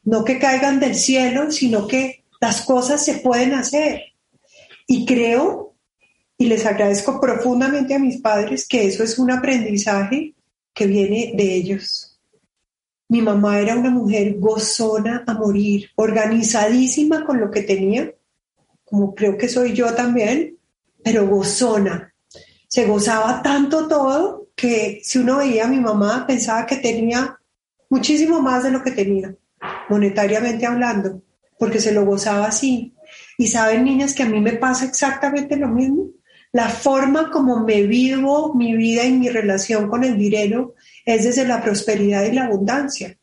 No 0.03 0.23
que 0.23 0.39
caigan 0.39 0.79
del 0.79 0.95
cielo, 0.95 1.51
sino 1.51 1.87
que 1.87 2.25
las 2.39 2.61
cosas 2.61 3.03
se 3.03 3.15
pueden 3.15 3.53
hacer. 3.53 4.12
Y 4.87 5.05
creo, 5.05 5.75
y 6.37 6.47
les 6.47 6.65
agradezco 6.65 7.19
profundamente 7.19 7.93
a 7.93 7.99
mis 7.99 8.21
padres, 8.21 8.67
que 8.67 8.85
eso 8.85 9.03
es 9.03 9.17
un 9.19 9.31
aprendizaje 9.31 10.33
que 10.73 10.87
viene 10.87 11.33
de 11.35 11.55
ellos. 11.55 12.19
Mi 13.09 13.21
mamá 13.21 13.59
era 13.59 13.75
una 13.75 13.89
mujer 13.89 14.35
gozona 14.39 15.23
a 15.27 15.33
morir, 15.33 15.89
organizadísima 15.95 17.25
con 17.25 17.39
lo 17.39 17.51
que 17.51 17.61
tenía 17.61 18.11
como 18.93 19.15
creo 19.15 19.35
que 19.39 19.49
soy 19.49 19.73
yo 19.73 19.91
también, 19.95 20.55
pero 21.03 21.27
gozona. 21.27 22.13
Se 22.67 22.85
gozaba 22.85 23.41
tanto 23.41 23.87
todo 23.87 24.49
que 24.55 25.01
si 25.03 25.17
uno 25.17 25.37
veía 25.37 25.65
a 25.65 25.67
mi 25.67 25.79
mamá 25.79 26.25
pensaba 26.27 26.67
que 26.67 26.75
tenía 26.75 27.39
muchísimo 27.89 28.39
más 28.39 28.61
de 28.61 28.69
lo 28.69 28.83
que 28.83 28.91
tenía, 28.91 29.35
monetariamente 29.89 30.67
hablando, 30.67 31.23
porque 31.57 31.79
se 31.79 31.91
lo 31.91 32.05
gozaba 32.05 32.45
así. 32.45 32.93
Y 33.37 33.47
saben, 33.47 33.83
niñas, 33.83 34.13
que 34.13 34.23
a 34.23 34.29
mí 34.29 34.39
me 34.39 34.53
pasa 34.53 34.85
exactamente 34.85 35.55
lo 35.55 35.67
mismo. 35.67 36.09
La 36.51 36.69
forma 36.69 37.31
como 37.31 37.61
me 37.61 37.83
vivo 37.83 38.53
mi 38.53 38.75
vida 38.75 39.03
y 39.05 39.13
mi 39.13 39.29
relación 39.29 39.89
con 39.89 40.03
el 40.03 40.17
dinero 40.17 40.75
es 41.03 41.23
desde 41.23 41.47
la 41.47 41.61
prosperidad 41.61 42.25
y 42.25 42.31
la 42.31 42.45
abundancia. 42.45 43.17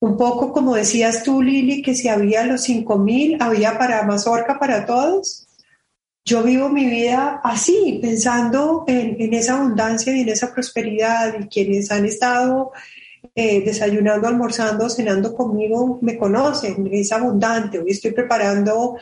Un 0.00 0.16
poco 0.16 0.52
como 0.52 0.74
decías 0.74 1.22
tú, 1.22 1.42
Lili, 1.42 1.82
que 1.82 1.94
si 1.94 2.08
había 2.08 2.44
los 2.44 2.62
5000, 2.62 3.38
había 3.40 3.78
para 3.78 4.02
Mazorca 4.04 4.58
para 4.58 4.86
todos. 4.86 5.46
Yo 6.24 6.42
vivo 6.42 6.68
mi 6.68 6.86
vida 6.86 7.40
así, 7.42 7.98
pensando 8.02 8.84
en, 8.86 9.32
esa 9.32 9.56
abundancia 9.56 10.14
y 10.14 10.20
en 10.20 10.28
esa 10.28 10.52
prosperidad. 10.52 11.34
Y 11.40 11.48
quienes 11.48 11.90
han 11.90 12.04
estado 12.04 12.72
eh, 13.34 13.62
desayunando, 13.64 14.28
almorzando, 14.28 14.88
cenando 14.88 15.34
conmigo 15.34 15.98
me 16.02 16.18
conocen, 16.18 16.88
es 16.92 17.12
abundante. 17.12 17.78
Hoy 17.78 17.90
estoy 17.90 18.12
preparando 18.12 18.96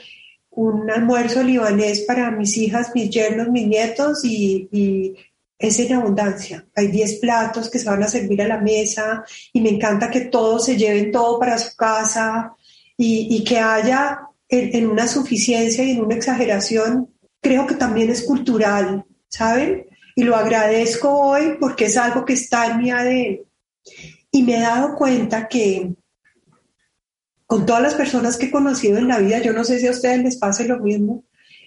un 0.51 0.91
almuerzo 0.91 1.43
libanés 1.43 2.01
para 2.01 2.31
mis 2.31 2.57
hijas, 2.57 2.93
mis 2.95 3.11
yernos, 3.11 3.49
mis 3.49 3.67
nietos 3.67 4.25
y 4.25 5.15
es 5.59 5.79
en 5.81 5.95
abundancia. 5.95 6.67
Hay 6.75 6.89
10 6.89 7.15
platos 7.17 7.71
que 7.71 7.79
se 7.79 7.89
van 7.89 8.03
a 8.03 8.09
servir 8.09 8.43
a 8.43 8.49
la 8.49 8.59
mesa 8.59 9.25
y 9.53 9.61
me 9.61 9.71
encanta 9.71 10.11
que 10.11 10.23
todos 10.23 10.67
se 10.67 10.77
lleven 10.77 11.11
todo 11.11 11.39
para 11.39 11.59
su 11.59 11.75
casa 11.77 12.55
y, 12.97 13.45
que 13.45 13.59
haya 13.59 14.21
en, 14.49 14.87
una 14.87 15.07
suficiencia 15.07 15.85
y 15.85 15.93
en 15.93 16.03
una 16.03 16.15
exageración, 16.15 17.11
creo 17.43 17.67
que 17.67 17.75
también 17.75 18.11
es 18.11 18.23
cultural, 18.23 19.05
¿saben? 19.29 19.87
Y 20.15 20.25
lo 20.25 20.35
agradezco 20.35 21.11
hoy 21.11 21.57
porque 21.61 21.87
es 21.87 21.97
algo 21.99 22.25
que 22.25 22.33
está 22.33 22.67
en 22.69 22.79
mi 22.79 22.91
ADN. 22.91 23.41
Y 24.31 24.43
me 24.43 24.57
he 24.57 24.61
dado 24.61 24.95
cuenta 24.97 25.49
que 25.49 25.95
con 27.47 27.65
todas 27.65 27.83
las 27.83 27.95
personas 27.95 28.37
que 28.37 28.47
he 28.47 28.51
conocido 28.51 28.99
en 28.99 29.09
la 29.09 29.19
vida, 29.19 29.41
yo 29.41 29.53
no 29.53 29.65
sé 29.65 29.79
si 29.79 29.87
a 29.87 29.93
ustedes 29.93 30.23
les 30.23 30.37
pase 30.37 30.67
lo 30.67 30.81
mismo, 30.81 31.25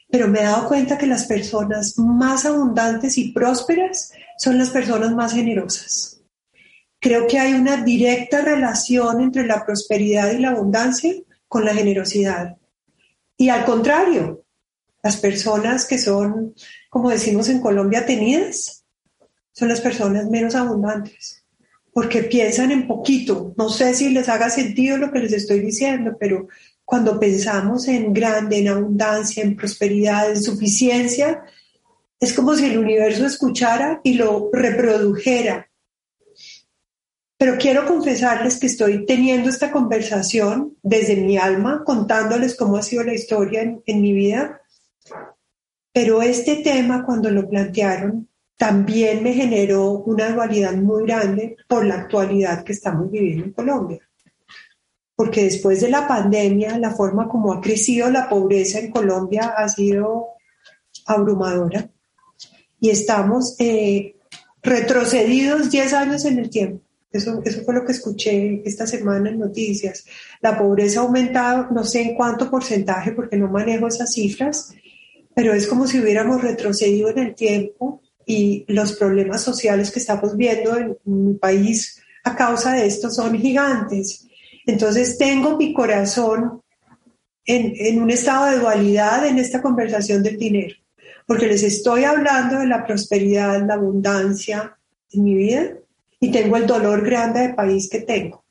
pero 0.10 0.28
me 0.28 0.40
he 0.40 0.44
dado 0.44 0.68
cuenta 0.68 0.98
que 0.98 1.08
las 1.08 1.26
personas 1.26 1.98
más 1.98 2.46
abundantes 2.46 3.18
y 3.18 3.32
prósperas 3.32 4.12
son 4.38 4.58
las 4.58 4.72
personas 4.72 5.14
más 5.14 5.34
generosas. 5.34 6.22
Creo 7.00 7.28
que 7.28 7.40
hay 7.40 7.54
una 7.54 7.78
directa 7.78 8.42
relación 8.42 9.22
entre 9.22 9.46
la 9.46 9.66
prosperidad 9.66 10.32
y 10.32 10.40
la 10.40 10.50
abundancia 10.50 11.14
con 11.48 11.64
la 11.64 11.74
generosidad. 11.74 12.58
Y 13.38 13.50
al 13.50 13.64
contrario, 13.64 14.44
las 15.02 15.16
personas 15.18 15.86
que 15.86 15.98
son, 15.98 16.54
como 16.90 17.10
decimos 17.10 17.48
en 17.48 17.62
Colombia, 17.62 18.06
tenidas, 18.06 18.84
son 19.54 19.70
las 19.70 19.80
personas 19.80 20.30
menos 20.30 20.56
abundantes, 20.56 21.39
porque 22.00 22.24
piensan 22.24 22.72
en 22.72 22.88
poquito. 22.88 23.54
No 23.58 23.68
sé 23.68 23.94
si 23.94 24.10
les 24.10 24.30
haga 24.30 24.50
sentido 24.50 24.96
lo 24.96 25.12
que 25.12 25.20
les 25.20 25.34
estoy 25.34 25.60
diciendo, 25.60 26.16
pero 26.18 26.48
cuando 26.86 27.20
pensamos 27.20 27.90
en 27.90 28.14
grande, 28.14 28.60
en 28.60 28.70
abundancia, 28.70 29.44
en 29.44 29.58
prosperidad, 29.58 30.30
en 30.30 30.42
suficiencia, 30.42 31.44
es 32.18 32.32
como 32.32 32.56
si 32.56 32.68
el 32.68 32.78
universo 32.78 33.26
escuchara 33.26 34.00
y 34.02 34.14
lo 34.14 34.50
reprodujera. 34.54 35.70
Pero 37.38 37.58
quiero 37.58 37.86
confesarles 37.86 38.62
que 38.62 38.68
estoy 38.68 39.06
teniendo 39.06 39.50
esta 39.50 39.70
conversación 39.70 40.78
desde 40.82 41.18
mi 41.18 41.38
alma, 41.38 41.84
contándoles 41.86 42.56
cómo 42.56 42.78
ha 42.78 42.82
sido 42.82 43.04
la 43.04 43.14
historia 43.14 43.62
en, 43.62 43.84
en 43.86 44.02
mi 44.02 44.14
vida. 44.14 44.62
Pero 45.92 46.22
este 46.22 46.64
tema, 46.64 47.04
cuando 47.06 47.30
lo 47.30 47.50
plantearon, 47.50 48.29
también 48.60 49.24
me 49.24 49.34
generó 49.34 49.94
una 49.94 50.30
dualidad 50.30 50.76
muy 50.76 51.06
grande 51.08 51.56
por 51.68 51.84
la 51.84 51.96
actualidad 51.96 52.64
que 52.64 52.74
estamos 52.74 53.10
viviendo 53.10 53.46
en 53.46 53.54
Colombia 53.54 54.10
porque 55.20 55.44
después 55.44 55.82
de 55.82 55.90
la 55.90 56.08
pandemia, 56.08 56.80
la 56.80 56.92
forma 56.92 57.28
como 57.28 57.52
ha 57.52 57.60
crecido 57.60 58.10
la 58.10 58.30
pobreza 58.30 58.80
en 58.80 58.90
Colombia 58.90 59.54
ha 59.58 59.68
sido 59.68 60.28
abrumadora 61.06 61.90
y 62.80 62.90
estamos 62.90 63.54
eh, 63.60 64.16
retrocedidos 64.64 65.72
10 65.72 65.94
años 65.94 66.24
en 66.24 66.40
el 66.40 66.50
tiempo. 66.50 66.86
Eso, 67.12 67.42
eso 67.44 67.64
fue 67.66 67.74
lo 67.74 67.84
que 67.84 67.92
escuché 67.92 68.62
esta 68.64 68.88
semana 68.88 69.30
en 69.30 69.40
noticias. 69.40 70.06
La 70.40 70.58
pobreza 70.58 71.02
ha 71.02 71.04
aumentado, 71.04 71.68
no 71.70 71.84
sé 71.84 72.00
en 72.02 72.16
cuánto 72.16 72.50
porcentaje, 72.50 73.12
porque 73.12 73.36
no 73.36 73.50
manejo 73.50 73.88
esas 73.88 74.14
cifras, 74.14 74.74
pero 75.36 75.54
es 75.54 75.68
como 75.68 75.86
si 75.86 76.00
hubiéramos 76.00 76.42
retrocedido 76.42 77.10
en 77.10 77.20
el 77.20 77.36
tiempo 77.36 78.02
y 78.30 78.64
los 78.68 78.94
problemas 78.94 79.42
sociales 79.42 79.90
que 79.90 79.98
estamos 79.98 80.38
viendo 80.38 80.78
en 80.78 80.96
mi 81.04 81.34
país 81.34 82.00
a 82.24 82.36
causa 82.36 82.74
de 82.74 82.86
esto 82.86 83.10
son 83.10 83.36
gigantes. 83.36 84.28
Entonces 84.68 85.18
tengo 85.18 85.58
mi 85.58 85.74
corazón 85.74 86.62
en, 87.44 88.00
un 88.00 88.12
estado 88.12 88.52
de 88.52 88.60
dualidad 88.60 89.26
en 89.26 89.40
esta 89.40 89.64
conversación 89.64 90.22
del 90.22 90.38
dinero, 90.38 90.76
porque 91.26 91.48
les 91.48 91.64
estoy 91.64 92.04
hablando 92.04 92.60
de 92.60 92.68
la 92.68 92.86
prosperidad, 92.86 93.66
la 93.66 93.74
abundancia 93.74 94.78
en 95.12 95.24
mi 95.24 95.34
vida 95.34 95.74
y 96.20 96.30
tengo 96.30 96.56
el 96.58 96.68
dolor 96.68 97.04
grande 97.04 97.40
de 97.40 97.54
país 97.56 97.90
que 97.90 98.02
tengo. 98.02 98.46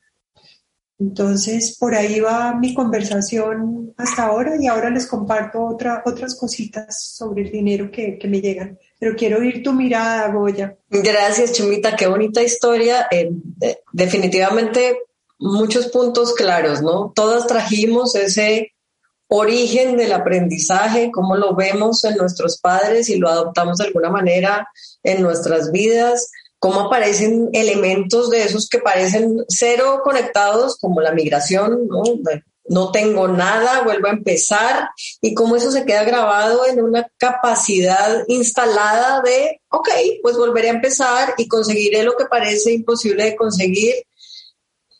Entonces, 0.99 1.77
por 1.79 1.95
ahí 1.95 2.19
va 2.19 2.53
mi 2.57 2.75
conversación 2.75 3.95
hasta 3.97 4.25
ahora 4.25 4.57
y 4.61 4.67
ahora 4.67 4.91
les 4.91 5.07
comparto 5.07 5.65
otra, 5.65 6.03
otras 6.05 6.35
cositas 6.35 7.01
sobre 7.01 7.43
el 7.43 7.53
dinero 7.53 7.93
que, 7.93 8.19
que 8.19 8.27
me 8.27 8.41
llegan. 8.41 8.77
Pero 8.99 9.15
quiero 9.17 9.39
oír 9.39 9.63
tu 9.63 9.73
mirada, 9.73 10.31
Goya. 10.33 10.77
Gracias, 10.91 11.53
Chumita, 11.53 11.95
qué 11.97 12.07
bonita 12.07 12.43
historia. 12.43 13.07
Eh, 13.11 13.31
eh, 13.61 13.79
definitivamente 13.93 14.99
muchos 15.39 15.87
puntos 15.89 16.35
claros, 16.35 16.83
¿no? 16.83 17.13
Todas 17.15 17.47
trajimos 17.47 18.15
ese 18.17 18.73
origen 19.29 19.97
del 19.97 20.13
aprendizaje, 20.13 21.11
cómo 21.13 21.37
lo 21.37 21.55
vemos 21.55 22.05
en 22.05 22.17
nuestros 22.17 22.59
padres 22.59 23.09
y 23.09 23.19
lo 23.19 23.29
adoptamos 23.29 23.79
de 23.79 23.85
alguna 23.85 24.11
manera 24.11 24.69
en 25.03 25.23
nuestras 25.23 25.71
vidas, 25.71 26.31
cómo 26.59 26.81
aparecen 26.81 27.51
elementos 27.53 28.31
de 28.31 28.43
esos 28.43 28.69
que 28.69 28.79
parecen 28.79 29.45
cero 29.49 30.01
conectados, 30.03 30.79
como 30.79 31.01
la 31.01 31.13
migración, 31.13 31.87
¿no? 31.87 32.03
No 32.69 32.91
tengo 32.93 33.29
nada, 33.29 33.83
vuelvo 33.83 34.09
a 34.09 34.13
empezar, 34.13 34.91
y 35.21 35.35
cómo 35.35 35.57
eso 35.57 35.71
se 35.71 35.85
queda 35.85 36.05
grabado 36.05 36.67
en 36.67 36.83
una 36.83 37.07
capacidad 37.17 38.25
instalada 38.29 39.23
de, 39.23 39.61
ok, 39.71 39.89
pues 40.23 40.37
volveré 40.37 40.69
a 40.69 40.75
empezar 40.75 41.35
y 41.39 41.49
conseguiré 41.49 42.03
lo 42.03 42.17
que 42.17 42.27
parece 42.27 42.73
imposible 42.73 43.25
de 43.25 43.37
conseguir, 43.37 43.95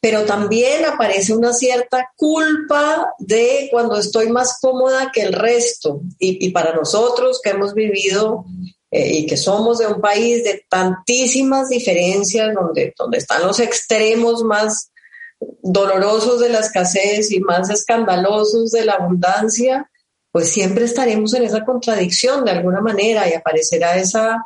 pero 0.01 0.25
también 0.25 0.85
aparece 0.85 1.35
una 1.35 1.53
cierta 1.53 2.11
culpa 2.17 3.13
de 3.19 3.69
cuando 3.71 3.99
estoy 3.99 4.29
más 4.29 4.59
cómoda 4.61 5.11
que 5.13 5.23
el 5.23 5.33
resto, 5.33 6.01
y, 6.19 6.51
para 6.51 6.75
nosotros 6.75 7.41
que 7.43 7.51
hemos 7.51 7.75
vivido 7.75 8.45
eh, 8.91 9.19
y 9.19 9.27
que 9.27 9.37
somos 9.37 9.79
de 9.79 9.89
un 9.89 10.01
país 10.01 10.45
de 10.45 10.65
tantísimas 10.71 11.69
diferencias, 11.69 12.55
donde, 12.55 12.95
donde 12.97 13.19
están 13.19 13.43
los 13.43 13.61
extremos 13.61 14.43
más 14.45 14.91
dolorosos 15.41 16.41
de 16.41 16.49
la 16.49 16.61
escasez 16.61 17.31
y 17.31 17.41
más 17.41 17.71
escandalosos 17.71 18.71
de 18.73 18.85
la 18.85 18.95
abundancia, 18.95 19.91
pues 20.33 20.51
siempre 20.51 20.85
estaremos 20.85 21.35
en 21.35 21.45
esa 21.45 21.65
contradicción 21.65 22.45
de 22.45 22.53
alguna 22.53 22.81
manera 22.81 23.29
y 23.29 23.35
aparecerá 23.35 23.97
esa, 23.97 24.45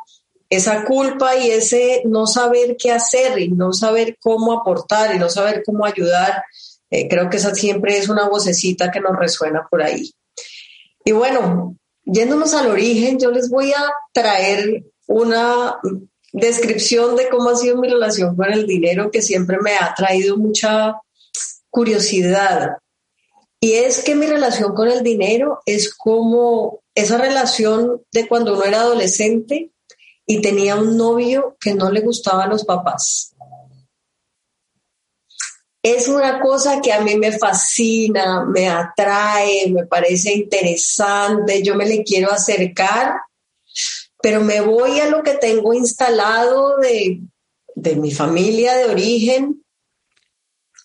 esa 0.49 0.85
culpa 0.85 1.37
y 1.37 1.51
ese 1.51 2.03
no 2.05 2.27
saber 2.27 2.77
qué 2.79 2.93
hacer 2.93 3.39
y 3.39 3.49
no 3.49 3.73
saber 3.73 4.17
cómo 4.21 4.53
aportar 4.53 5.15
y 5.15 5.19
no 5.19 5.29
saber 5.29 5.63
cómo 5.65 5.85
ayudar. 5.85 6.45
Eh, 6.91 7.09
creo 7.09 7.31
que 7.31 7.39
esa 7.39 7.55
siempre 7.55 7.97
es 7.97 8.09
una 8.09 8.29
vocecita 8.29 8.91
que 8.91 9.01
nos 9.01 9.17
resuena 9.17 9.67
por 9.71 9.83
ahí. 9.83 10.13
Y 11.05 11.13
bueno, 11.13 11.77
yéndonos 12.05 12.55
al 12.55 12.71
origen, 12.71 13.19
yo 13.19 13.31
les 13.31 13.49
voy 13.49 13.73
a 13.73 13.91
traer 14.13 14.85
una 15.07 15.79
descripción 16.33 17.15
de 17.17 17.29
cómo 17.29 17.51
ha 17.51 17.57
sido 17.57 17.77
mi 17.77 17.89
relación 17.89 18.35
con 18.35 18.53
el 18.53 18.67
dinero 18.67 19.11
que 19.11 19.23
siempre 19.23 19.59
me 19.61 19.77
ha 19.77 19.95
traído 19.95 20.37
mucha 20.37 20.97
curiosidad. 21.71 22.79
Y 23.61 23.75
es 23.75 24.03
que 24.03 24.15
mi 24.15 24.27
relación 24.27 24.75
con 24.75 24.89
el 24.89 25.03
dinero 25.03 25.61
es 25.67 25.95
como 25.95 26.81
esa 26.95 27.19
relación 27.19 28.03
de 28.11 28.27
cuando 28.27 28.55
uno 28.55 28.65
era 28.65 28.81
adolescente 28.81 29.71
y 30.27 30.41
tenía 30.41 30.77
un 30.77 30.97
novio 30.97 31.57
que 31.61 31.75
no 31.75 31.91
le 31.91 32.01
gustaba 32.01 32.45
a 32.45 32.49
los 32.49 32.65
papás. 32.65 33.35
Es 35.83 36.07
una 36.07 36.41
cosa 36.41 36.81
que 36.81 36.93
a 36.93 37.01
mí 37.01 37.17
me 37.17 37.33
fascina, 37.33 38.45
me 38.45 38.69
atrae, 38.69 39.69
me 39.69 39.87
parece 39.87 40.33
interesante, 40.33 41.63
yo 41.63 41.75
me 41.75 41.87
le 41.87 42.05
quiero 42.05 42.31
acercar 42.31 43.17
pero 44.23 44.41
me 44.41 44.61
voy 44.61 45.01
a 45.01 45.09
lo 45.09 45.23
que 45.23 45.35
tengo 45.35 45.75
instalado 45.75 46.77
de, 46.79 47.21
mi 47.97 48.13
familia 48.13 48.75
de 48.75 48.85
origen 48.87 49.65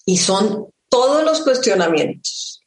y 0.05 0.17
son 0.17 0.67
todos 0.89 1.23
los 1.23 1.41
cuestionamientos. 1.41 2.61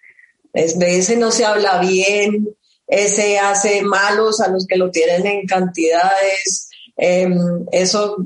Es, 0.52 0.78
de 0.78 0.98
ese 0.98 1.16
no 1.16 1.32
se 1.32 1.44
habla 1.44 1.80
bien, 1.80 2.54
ese 2.86 3.38
hace 3.38 3.82
malos 3.82 4.40
a 4.40 4.48
los 4.48 4.66
que 4.66 4.76
lo 4.76 4.90
tienen 4.90 5.26
en 5.26 5.46
cantidades, 5.46 6.68
em, 6.96 7.66
eso, 7.72 8.16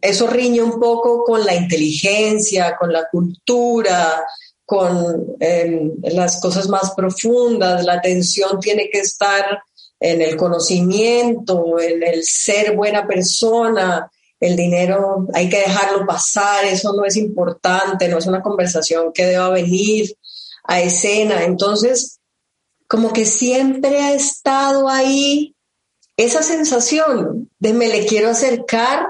eso 0.00 0.26
riñe 0.26 0.62
un 0.62 0.80
poco 0.80 1.24
con 1.24 1.44
la 1.44 1.54
inteligencia, 1.54 2.76
con 2.78 2.92
la 2.92 3.08
cultura, 3.10 4.24
con 4.64 5.36
em, 5.38 5.92
las 6.02 6.40
cosas 6.40 6.68
más 6.68 6.92
profundas, 6.94 7.84
la 7.84 7.94
atención 7.94 8.58
tiene 8.58 8.90
que 8.90 8.98
estar 8.98 9.62
en 10.00 10.22
el 10.22 10.36
conocimiento, 10.36 11.80
en 11.80 12.02
el 12.02 12.24
ser 12.24 12.76
buena 12.76 13.06
persona. 13.06 14.10
El 14.38 14.56
dinero 14.56 15.26
hay 15.32 15.48
que 15.48 15.60
dejarlo 15.60 16.06
pasar, 16.06 16.64
eso 16.66 16.92
no 16.92 17.04
es 17.04 17.16
importante, 17.16 18.08
no 18.08 18.18
es 18.18 18.26
una 18.26 18.42
conversación 18.42 19.12
que 19.12 19.24
deba 19.26 19.48
venir 19.50 20.14
a 20.64 20.80
escena. 20.80 21.44
Entonces, 21.44 22.20
como 22.86 23.12
que 23.12 23.24
siempre 23.24 24.00
ha 24.00 24.14
estado 24.14 24.88
ahí 24.88 25.54
esa 26.16 26.42
sensación 26.42 27.50
de 27.58 27.72
me 27.72 27.88
le 27.88 28.06
quiero 28.06 28.30
acercar, 28.30 29.06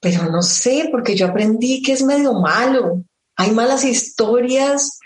pero 0.00 0.30
no 0.30 0.42
sé, 0.42 0.88
porque 0.90 1.14
yo 1.14 1.26
aprendí 1.26 1.82
que 1.82 1.92
es 1.92 2.02
medio 2.02 2.32
malo. 2.34 3.04
Hay 3.36 3.52
malas 3.52 3.84
historias 3.84 4.98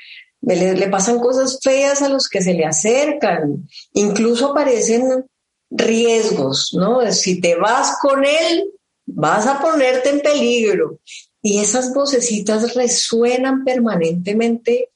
le, 0.55 0.89
pasan 0.89 1.19
cosas 1.19 1.59
feas 1.61 2.03
a 2.03 2.09
los 2.09 2.29
que 2.29 2.41
se 2.41 2.55
le 2.55 2.65
acercan, 2.65 3.69
incluso 3.95 4.53
aparecen 4.53 5.27
riesgos, 5.71 6.73
¿no? 6.75 7.11
Si 7.13 7.41
te 7.41 7.57
vas 7.57 7.99
con 8.01 8.25
él, 8.25 8.71
vas 9.07 9.47
a 9.47 9.61
ponerte 9.61 10.11
en 10.11 10.21
peligro. 10.21 11.01
Y 11.43 11.59
esas 11.59 11.93
vocecitas 11.93 12.75
resuenan 12.75 13.65
permanentemente 13.65 14.91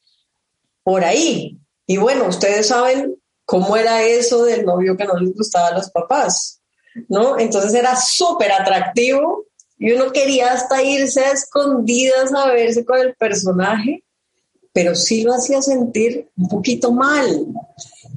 por 0.85 1.05
ahí. 1.05 1.59
Y 1.87 1.97
bueno, 1.97 2.29
ustedes 2.29 2.69
saben 2.69 3.17
cómo 3.45 3.77
era 3.77 4.05
eso 4.05 4.45
del 4.45 4.65
novio 4.65 4.97
que 4.97 5.05
no 5.05 5.15
les 5.15 5.35
gustaba 5.35 5.69
a 5.69 5.75
los 5.75 5.91
papás, 5.91 6.61
¿no? 7.09 7.39
Entonces 7.39 7.75
era 7.75 7.97
súper 7.97 8.53
atractivo 8.53 9.47
y 9.79 9.93
uno 9.93 10.13
quería 10.13 10.53
hasta 10.53 10.83
irse 10.83 11.25
a 11.25 11.33
escondidas 11.33 12.33
a 12.33 12.47
verse 12.53 12.85
con 12.85 13.01
el 13.01 13.15
personaje 13.17 14.05
pero 14.73 14.95
sí 14.95 15.23
lo 15.23 15.35
hacía 15.35 15.61
sentir 15.63 16.31
un 16.37 16.49
poquito 16.49 16.93
mal 16.93 17.47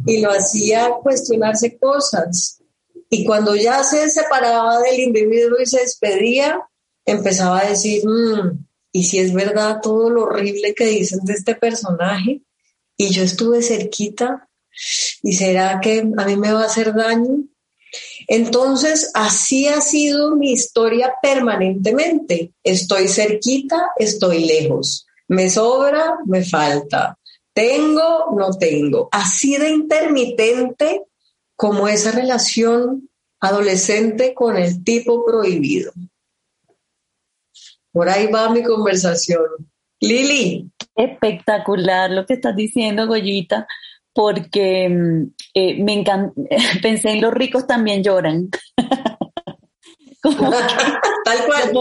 y 0.05 0.19
lo 0.19 0.31
hacía 0.31 0.91
cuestionarse 1.01 1.77
cosas. 1.77 2.59
Y 3.09 3.25
cuando 3.25 3.55
ya 3.55 3.83
se 3.83 4.09
separaba 4.09 4.79
del 4.79 4.99
individuo 4.99 5.57
y 5.61 5.65
se 5.65 5.81
despedía, 5.81 6.59
empezaba 7.05 7.59
a 7.59 7.69
decir, 7.69 8.03
mm, 8.05 8.65
¿y 8.91 9.03
si 9.03 9.19
es 9.19 9.33
verdad 9.33 9.79
todo 9.81 10.09
lo 10.09 10.23
horrible 10.23 10.73
que 10.73 10.85
dicen 10.85 11.19
de 11.23 11.33
este 11.33 11.55
personaje? 11.55 12.41
Y 12.97 13.09
yo 13.09 13.23
estuve 13.23 13.61
cerquita, 13.61 14.47
¿y 15.23 15.33
será 15.33 15.79
que 15.81 15.99
a 16.17 16.25
mí 16.25 16.35
me 16.37 16.53
va 16.53 16.63
a 16.63 16.65
hacer 16.65 16.93
daño? 16.93 17.43
Entonces, 18.27 19.11
así 19.13 19.67
ha 19.67 19.81
sido 19.81 20.35
mi 20.35 20.51
historia 20.51 21.13
permanentemente. 21.21 22.53
Estoy 22.63 23.07
cerquita, 23.07 23.91
estoy 23.97 24.45
lejos. 24.45 25.05
Me 25.27 25.49
sobra, 25.49 26.17
me 26.25 26.43
falta. 26.43 27.17
Tengo, 27.53 28.33
no 28.35 28.51
tengo. 28.51 29.09
Así 29.11 29.57
de 29.57 29.69
intermitente 29.69 31.03
como 31.55 31.87
esa 31.87 32.11
relación 32.11 33.09
adolescente 33.39 34.33
con 34.33 34.57
el 34.57 34.83
tipo 34.83 35.25
prohibido. 35.25 35.91
Por 37.91 38.09
ahí 38.09 38.27
va 38.27 38.49
mi 38.49 38.63
conversación. 38.63 39.45
Lili. 39.99 40.69
Espectacular 40.95 42.09
lo 42.09 42.25
que 42.25 42.33
estás 42.33 42.55
diciendo, 42.55 43.07
Goyita, 43.07 43.67
porque 44.13 44.89
mm, 44.89 45.33
eh, 45.53 45.83
me 45.83 46.03
pensé 46.81 47.11
en 47.11 47.21
los 47.21 47.33
ricos 47.33 47.67
también 47.67 48.03
lloran. 48.03 48.49
como 50.37 50.51
que, 50.51 50.57
Tal 51.25 51.45
cual. 51.45 51.71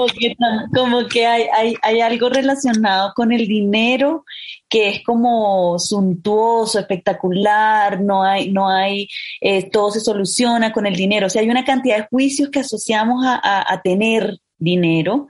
Como 0.75 1.09
que, 1.09 1.27
hay, 1.27 1.45
hay, 1.53 1.75
hay, 1.83 2.01
algo 2.01 2.29
relacionado 2.29 3.13
con 3.15 3.33
el 3.33 3.47
dinero 3.47 4.25
que 4.69 4.89
es 4.89 5.05
como 5.05 5.79
suntuoso, 5.79 6.81
espectacular, 6.81 8.01
no 8.01 8.25
hay, 8.25 8.51
no 8.51 8.69
hay, 8.69 9.09
eh, 9.41 9.71
todo 9.71 9.93
se 9.93 10.01
soluciona 10.01 10.73
con 10.73 10.87
el 10.87 10.97
dinero. 10.97 11.27
O 11.27 11.31
sea, 11.31 11.43
hay 11.43 11.51
una 11.51 11.65
cantidad 11.65 11.99
de 11.99 12.09
juicios 12.11 12.51
que 12.51 12.61
asociamos 12.61 13.25
a, 13.25 13.73
a, 13.73 13.83
tener 13.83 14.39
dinero. 14.59 15.29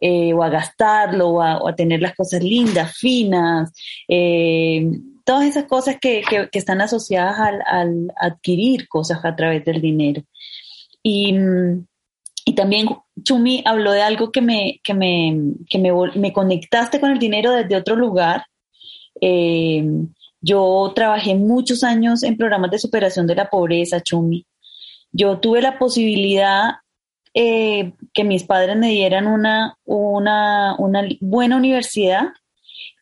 Eh, 0.00 0.32
o 0.32 0.44
a 0.44 0.48
gastarlo, 0.48 1.30
o 1.30 1.68
a, 1.68 1.74
tener 1.74 2.00
las 2.00 2.14
cosas 2.14 2.40
lindas, 2.40 2.96
finas, 2.96 3.72
eh, 4.06 4.88
todas 5.24 5.44
esas 5.48 5.64
cosas 5.64 5.96
que, 6.00 6.22
que, 6.22 6.48
que 6.52 6.58
están 6.60 6.80
asociadas 6.80 7.36
al, 7.40 7.62
al, 7.66 8.12
adquirir 8.16 8.86
cosas 8.86 9.24
a 9.24 9.34
través 9.34 9.64
del 9.64 9.80
dinero. 9.80 10.22
Y, 11.02 11.32
mm, 11.32 11.84
y 12.48 12.54
también 12.54 12.88
Chumi 13.22 13.62
habló 13.66 13.92
de 13.92 14.00
algo 14.00 14.32
que 14.32 14.40
me, 14.40 14.80
que 14.82 14.94
me, 14.94 15.36
que 15.68 15.78
me, 15.78 15.92
me 16.14 16.32
conectaste 16.32 16.98
con 16.98 17.10
el 17.10 17.18
dinero 17.18 17.52
desde 17.52 17.76
otro 17.76 17.94
lugar. 17.94 18.46
Eh, 19.20 19.84
yo 20.40 20.90
trabajé 20.94 21.34
muchos 21.34 21.84
años 21.84 22.22
en 22.22 22.38
programas 22.38 22.70
de 22.70 22.78
superación 22.78 23.26
de 23.26 23.34
la 23.34 23.50
pobreza, 23.50 24.00
Chumi. 24.00 24.46
Yo 25.12 25.40
tuve 25.40 25.60
la 25.60 25.78
posibilidad 25.78 26.76
eh, 27.34 27.92
que 28.14 28.24
mis 28.24 28.44
padres 28.44 28.78
me 28.78 28.92
dieran 28.92 29.26
una, 29.26 29.76
una, 29.84 30.74
buena 31.20 31.54
universidad 31.54 32.28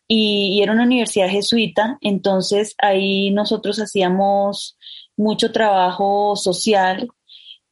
y, 0.08 0.60
era 0.60 0.72
una 0.72 0.82
universidad 0.82 1.28
jesuita, 1.28 1.98
entonces 2.00 2.74
ahí 2.78 3.30
nosotros 3.30 3.78
hacíamos 3.78 4.76
mucho 5.16 5.52
trabajo 5.52 6.34
social 6.34 7.12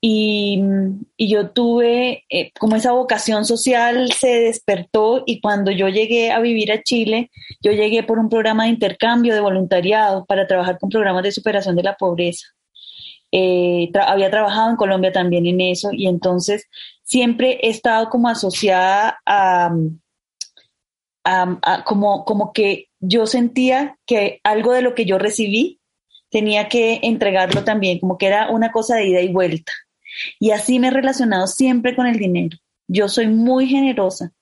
y, 0.06 0.60
y 1.16 1.30
yo 1.30 1.52
tuve 1.52 2.24
eh, 2.28 2.52
como 2.60 2.76
esa 2.76 2.92
vocación 2.92 3.46
social 3.46 4.12
se 4.12 4.28
despertó 4.40 5.22
y 5.24 5.40
cuando 5.40 5.70
yo 5.70 5.88
llegué 5.88 6.30
a 6.30 6.40
vivir 6.40 6.72
a 6.72 6.82
Chile, 6.82 7.30
yo 7.62 7.72
llegué 7.72 8.02
por 8.02 8.18
un 8.18 8.28
programa 8.28 8.64
de 8.64 8.70
intercambio 8.72 9.32
de 9.32 9.40
voluntariado 9.40 10.26
para 10.26 10.46
trabajar 10.46 10.78
con 10.78 10.90
programas 10.90 11.22
de 11.22 11.32
superación 11.32 11.74
de 11.74 11.84
la 11.84 11.96
pobreza. 11.96 12.48
Eh, 13.32 13.90
había 14.06 14.30
trabajado 14.30 14.68
en 14.68 14.76
Colombia 14.76 15.10
también 15.10 15.46
en 15.46 15.62
eso 15.62 15.88
y 15.90 16.06
entonces 16.06 16.68
siempre 17.02 17.58
he 17.62 17.70
estado 17.70 18.10
como 18.10 18.28
asociada 18.28 19.18
a, 19.24 19.74
a, 21.24 21.84
como, 21.86 22.26
como 22.26 22.52
que 22.52 22.88
yo 23.00 23.26
sentía 23.26 23.96
que 24.04 24.38
algo 24.44 24.74
de 24.74 24.82
lo 24.82 24.94
que 24.94 25.06
yo 25.06 25.16
recibí 25.16 25.80
tenía 26.28 26.68
que 26.68 27.00
entregarlo 27.04 27.64
también, 27.64 28.00
como 28.00 28.18
que 28.18 28.26
era 28.26 28.50
una 28.50 28.70
cosa 28.70 28.96
de 28.96 29.06
ida 29.06 29.22
y 29.22 29.32
vuelta. 29.32 29.72
Y 30.38 30.50
así 30.50 30.78
me 30.78 30.88
he 30.88 30.90
relacionado 30.90 31.46
siempre 31.46 31.94
con 31.94 32.06
el 32.06 32.18
dinero. 32.18 32.56
Yo 32.88 33.08
soy 33.08 33.28
muy 33.28 33.66
generosa 33.66 34.32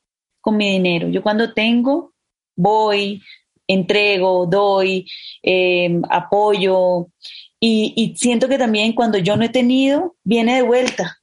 con 0.40 0.56
mi 0.56 0.70
dinero. 0.70 1.08
Yo 1.08 1.22
cuando 1.22 1.54
tengo, 1.54 2.12
voy, 2.56 3.22
entrego, 3.66 4.46
doy, 4.46 5.06
em, 5.42 6.02
apoyo. 6.10 7.08
Y, 7.60 8.14
siento 8.16 8.48
que 8.48 8.58
también 8.58 8.92
cuando 8.92 9.18
yo 9.18 9.36
no 9.36 9.44
he 9.44 9.48
tenido, 9.48 10.16
viene 10.24 10.56
de 10.56 10.62
vuelta. 10.62 11.18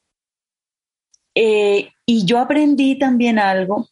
Eh, 1.35 1.89
y 2.05 2.25
yo 2.25 2.39
aprendí 2.39 2.97
también 2.97 3.39
algo, 3.39 3.87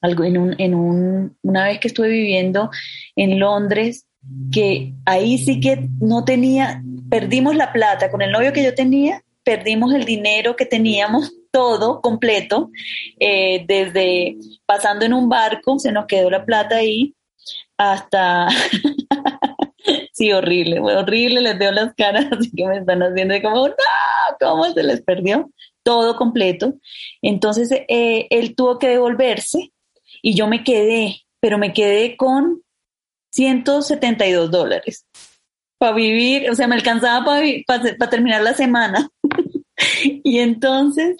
algo 0.00 0.24
en, 0.24 0.38
un, 0.38 0.54
en 0.58 0.74
un, 0.74 1.36
una 1.42 1.64
vez 1.64 1.78
que 1.78 1.88
estuve 1.88 2.08
viviendo 2.08 2.70
en 3.14 3.38
Londres, 3.38 4.06
que 4.50 4.94
ahí 5.04 5.38
sí 5.38 5.60
que 5.60 5.88
no 6.00 6.24
tenía, 6.24 6.82
perdimos 7.10 7.54
la 7.54 7.72
plata 7.72 8.10
con 8.10 8.22
el 8.22 8.32
novio 8.32 8.52
que 8.52 8.64
yo 8.64 8.74
tenía, 8.74 9.22
perdimos 9.46 9.94
el 9.94 10.04
dinero 10.04 10.56
que 10.56 10.66
teníamos 10.66 11.32
todo 11.52 12.00
completo, 12.00 12.70
eh, 13.20 13.64
desde 13.68 14.36
pasando 14.66 15.04
en 15.04 15.12
un 15.12 15.28
barco, 15.28 15.78
se 15.78 15.92
nos 15.92 16.06
quedó 16.06 16.28
la 16.28 16.44
plata 16.44 16.76
ahí, 16.78 17.14
hasta... 17.78 18.48
sí, 20.12 20.32
horrible, 20.32 20.80
horrible, 20.80 21.40
les 21.42 21.56
veo 21.56 21.70
las 21.70 21.94
caras, 21.94 22.26
así 22.32 22.50
que 22.50 22.66
me 22.66 22.78
están 22.78 23.00
haciendo 23.04 23.40
como, 23.40 23.68
no, 23.68 23.74
¿cómo 24.40 24.64
se 24.72 24.82
les 24.82 25.00
perdió? 25.02 25.48
Todo 25.84 26.16
completo. 26.16 26.74
Entonces, 27.22 27.70
eh, 27.70 28.26
él 28.30 28.56
tuvo 28.56 28.80
que 28.80 28.88
devolverse 28.88 29.72
y 30.22 30.34
yo 30.34 30.48
me 30.48 30.64
quedé, 30.64 31.22
pero 31.38 31.56
me 31.56 31.72
quedé 31.72 32.16
con 32.16 32.62
172 33.30 34.50
dólares 34.50 35.06
para 35.78 35.92
vivir, 35.94 36.50
o 36.50 36.54
sea, 36.54 36.66
me 36.66 36.74
alcanzaba 36.74 37.24
para 37.66 38.10
terminar 38.10 38.42
la 38.42 38.54
semana. 38.54 39.08
y 40.02 40.38
entonces, 40.38 41.16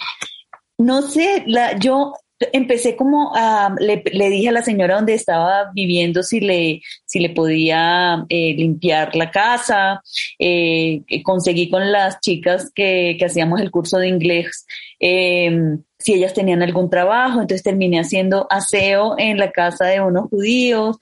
no 0.78 1.02
sé, 1.02 1.44
la, 1.46 1.78
yo 1.78 2.12
empecé 2.52 2.96
como 2.96 3.32
a, 3.34 3.74
le, 3.78 4.02
dije 4.30 4.48
a 4.48 4.52
la 4.52 4.62
señora 4.62 4.96
donde 4.96 5.14
estaba 5.14 5.70
viviendo 5.74 6.22
si 6.22 6.40
le, 6.40 6.82
si 7.04 7.18
le 7.18 7.30
podía 7.30 8.26
eh, 8.28 8.54
limpiar 8.54 9.16
la 9.16 9.30
casa, 9.30 10.02
eh, 10.38 11.02
conseguí 11.24 11.70
con 11.70 11.90
las 11.90 12.20
chicas 12.20 12.70
que, 12.74 13.16
que, 13.18 13.24
hacíamos 13.24 13.60
el 13.60 13.70
curso 13.70 13.98
de 13.98 14.08
inglés 14.08 14.66
eh, 15.00 15.78
si 16.06 16.14
ellas 16.14 16.34
tenían 16.34 16.62
algún 16.62 16.88
trabajo, 16.88 17.40
entonces 17.40 17.64
terminé 17.64 17.98
haciendo 17.98 18.46
aseo 18.48 19.16
en 19.18 19.38
la 19.38 19.50
casa 19.50 19.86
de 19.86 20.00
unos 20.00 20.28
judíos, 20.30 20.98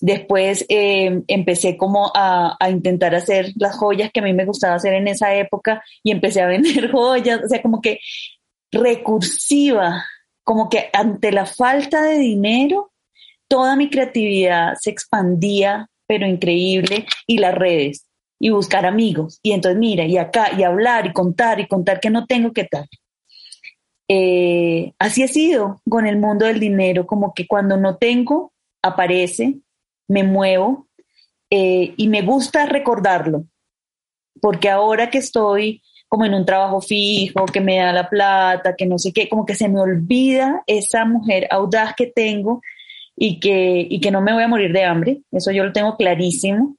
después 0.00 0.64
empecé 0.68 1.76
como 1.76 2.12
a, 2.14 2.56
a 2.60 2.70
intentar 2.70 3.12
hacer 3.12 3.50
las 3.56 3.76
joyas 3.76 4.12
que 4.12 4.20
a 4.20 4.22
mí 4.22 4.32
me 4.34 4.44
gustaba 4.44 4.76
hacer 4.76 4.94
en 4.94 5.08
esa 5.08 5.34
época 5.34 5.82
y 6.04 6.12
empecé 6.12 6.42
a 6.42 6.46
vender 6.54 6.92
joyas, 6.92 7.40
o 7.44 7.48
sea, 7.48 7.60
como 7.60 7.80
que 7.80 7.98
recursiva, 8.70 10.06
como 10.44 10.68
que 10.68 10.88
ante 10.92 11.32
la 11.32 11.44
falta 11.44 12.02
de 12.04 12.18
dinero, 12.18 12.92
toda 13.48 13.74
mi 13.74 13.90
creatividad 13.90 14.74
se 14.80 14.90
expandía, 14.90 15.88
pero 16.06 16.24
increíble, 16.24 17.04
y 17.26 17.38
las 17.38 17.56
redes, 17.56 18.06
y 18.38 18.50
buscar 18.50 18.86
amigos, 18.86 19.40
y 19.42 19.50
entonces 19.50 19.80
mira, 19.80 20.04
y 20.04 20.18
acá, 20.18 20.52
y 20.56 20.62
hablar, 20.62 21.06
y 21.06 21.12
contar, 21.12 21.58
y 21.58 21.66
contar 21.66 21.98
que 21.98 22.10
no 22.10 22.26
tengo 22.26 22.52
que 22.52 22.66
tal. 22.66 22.86
Eh, 24.12 24.92
así 24.98 25.22
ha 25.22 25.28
sido 25.28 25.80
con 25.88 26.04
el 26.04 26.18
mundo 26.18 26.44
del 26.44 26.58
dinero, 26.58 27.06
como 27.06 27.32
que 27.32 27.46
cuando 27.46 27.76
no 27.76 27.96
tengo, 27.96 28.52
aparece, 28.82 29.60
me 30.08 30.24
muevo, 30.24 30.88
eh, 31.48 31.94
y 31.96 32.08
me 32.08 32.22
gusta 32.22 32.66
recordarlo, 32.66 33.44
porque 34.40 34.68
ahora 34.68 35.10
que 35.10 35.18
estoy 35.18 35.80
como 36.08 36.24
en 36.24 36.34
un 36.34 36.44
trabajo 36.44 36.80
fijo, 36.80 37.46
que 37.46 37.60
me 37.60 37.76
da 37.76 37.92
la 37.92 38.08
plata, 38.08 38.74
que 38.74 38.84
no 38.84 38.98
sé 38.98 39.12
qué, 39.12 39.28
como 39.28 39.46
que 39.46 39.54
se 39.54 39.68
me 39.68 39.78
olvida 39.78 40.64
esa 40.66 41.04
mujer 41.04 41.46
audaz 41.48 41.94
que 41.94 42.08
tengo 42.08 42.62
y 43.14 43.38
que, 43.38 43.86
y 43.88 44.00
que 44.00 44.10
no 44.10 44.20
me 44.20 44.32
voy 44.32 44.42
a 44.42 44.48
morir 44.48 44.72
de 44.72 44.82
hambre, 44.82 45.22
eso 45.30 45.52
yo 45.52 45.62
lo 45.62 45.72
tengo 45.72 45.96
clarísimo. 45.96 46.74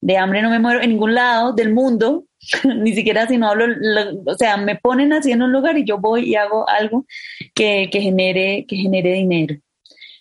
De 0.00 0.16
hambre 0.16 0.42
no 0.42 0.50
me 0.50 0.58
muero 0.58 0.80
en 0.80 0.90
ningún 0.90 1.14
lado 1.14 1.52
del 1.52 1.72
mundo, 1.72 2.24
ni 2.76 2.94
siquiera 2.94 3.26
si 3.26 3.36
no 3.36 3.48
hablo, 3.48 3.66
o 4.26 4.34
sea, 4.34 4.56
me 4.56 4.76
ponen 4.76 5.12
así 5.12 5.32
en 5.32 5.42
un 5.42 5.52
lugar 5.52 5.76
y 5.76 5.84
yo 5.84 5.98
voy 5.98 6.30
y 6.30 6.34
hago 6.36 6.68
algo 6.68 7.06
que, 7.54 7.88
que, 7.92 8.00
genere, 8.00 8.64
que 8.66 8.76
genere 8.76 9.12
dinero. 9.14 9.56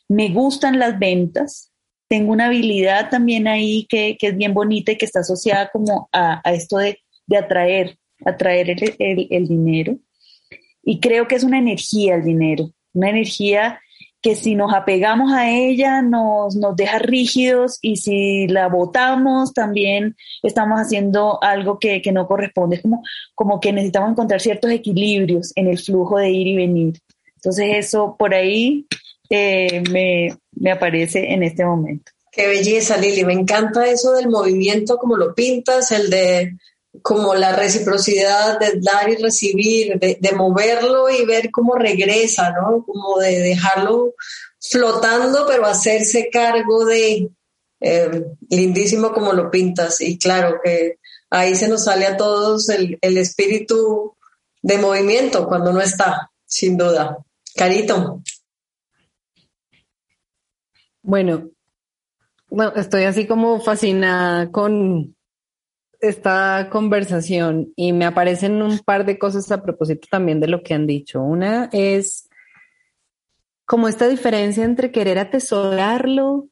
Me 0.07 0.29
gustan 0.29 0.79
las 0.79 0.99
ventas, 0.99 1.71
tengo 2.07 2.31
una 2.31 2.47
habilidad 2.47 3.09
también 3.09 3.47
ahí 3.47 3.85
que, 3.87 4.17
que 4.19 4.27
es 4.27 4.37
bien 4.37 4.53
bonita 4.53 4.91
y 4.91 4.97
que 4.97 5.05
está 5.05 5.19
asociada 5.19 5.69
como 5.71 6.09
a, 6.11 6.41
a 6.43 6.53
esto 6.53 6.77
de, 6.77 6.99
de 7.27 7.37
atraer 7.37 7.99
atraer 8.25 8.69
el, 8.69 9.27
el, 9.29 9.47
dinero. 9.47 9.97
Y 10.83 10.99
creo 10.99 11.27
que 11.27 11.35
es 11.35 11.43
una 11.43 11.59
energía 11.59 12.15
el 12.15 12.23
dinero, 12.23 12.71
una 12.93 13.09
energía 13.09 13.79
que 14.21 14.35
si 14.35 14.55
nos 14.55 14.73
apegamos 14.73 15.31
a 15.31 15.49
ella 15.49 16.01
nos, 16.01 16.55
nos 16.55 16.75
deja 16.75 16.99
rígidos 16.99 17.79
y 17.81 17.97
si 17.97 18.47
la 18.47 18.67
botamos 18.67 19.53
también 19.53 20.15
estamos 20.43 20.79
haciendo 20.79 21.41
algo 21.41 21.79
que, 21.79 22.01
que, 22.01 22.11
no 22.11 22.27
corresponde. 22.27 22.77
Es 22.77 22.81
como, 22.81 23.03
como 23.33 23.59
que 23.59 23.71
necesitamos 23.71 24.11
encontrar 24.11 24.41
ciertos 24.41 24.71
equilibrios 24.71 25.53
en 25.55 25.67
el 25.67 25.79
flujo 25.79 26.17
de 26.17 26.31
ir 26.31 26.47
y 26.47 26.55
venir. 26.55 26.99
Entonces 27.35 27.67
eso 27.77 28.15
por 28.17 28.33
ahí 28.33 28.85
eh, 29.29 29.83
me, 29.89 30.35
me 30.51 30.71
aparece 30.71 31.31
en 31.31 31.43
este 31.43 31.63
momento. 31.63 32.11
Qué 32.31 32.47
belleza, 32.47 32.97
Lili. 32.97 33.23
Me 33.23 33.33
encanta 33.33 33.87
eso 33.87 34.13
del 34.13 34.29
movimiento, 34.29 34.97
como 34.97 35.17
lo 35.17 35.33
pintas, 35.33 35.91
el 35.91 36.09
de 36.09 36.57
como 37.01 37.35
la 37.35 37.55
reciprocidad 37.55 38.59
de 38.59 38.79
dar 38.81 39.09
y 39.09 39.15
recibir, 39.15 39.99
de, 39.99 40.31
moverlo 40.35 41.09
y 41.09 41.25
ver 41.25 41.51
cómo 41.51 41.75
regresa, 41.75 42.51
¿no? 42.51 42.83
Como 42.85 43.19
de 43.19 43.39
dejarlo 43.39 44.13
flotando, 44.59 45.45
pero 45.47 45.65
hacerse 45.65 46.29
cargo 46.31 46.85
de, 46.85 47.29
eh, 47.79 48.23
lindísimo 48.49 49.11
como 49.11 49.33
lo 49.33 49.49
pintas. 49.49 50.01
Y 50.01 50.17
claro 50.17 50.59
que 50.63 50.97
ahí 51.29 51.55
se 51.55 51.67
nos 51.67 51.85
sale 51.85 52.05
a 52.05 52.17
todos 52.17 52.69
el, 52.69 52.97
el 53.01 53.17
espíritu 53.17 54.15
de 54.61 54.77
movimiento 54.77 55.47
cuando 55.47 55.71
no 55.71 55.81
está, 55.81 56.31
sin 56.45 56.77
duda. 56.77 57.17
Carito. 57.55 58.21
Bueno, 61.01 61.49
bueno, 62.49 62.73
estoy 62.75 63.03
así 63.03 63.27
como 63.27 63.61
fascinada 63.61 64.51
con, 64.51 65.15
esta 65.99 66.69
conversación 66.71 67.73
y 67.75 67.93
me 67.93 68.05
aparecen 68.05 68.61
un 68.61 68.79
par 68.79 69.05
de 69.05 69.19
cosas 69.19 69.51
a 69.51 69.61
propósito 69.61 70.07
también 70.09 70.39
de 70.39 70.47
lo 70.47 70.63
que 70.63 70.73
han 70.73 70.87
dicho. 70.87 71.21
Una 71.21 71.69
es 71.71 72.29
como 73.65 73.87
esta 73.87 74.07
diferencia 74.07 74.63
entre 74.63 74.91
querer 74.91 75.19
atesorarlo 75.19 76.47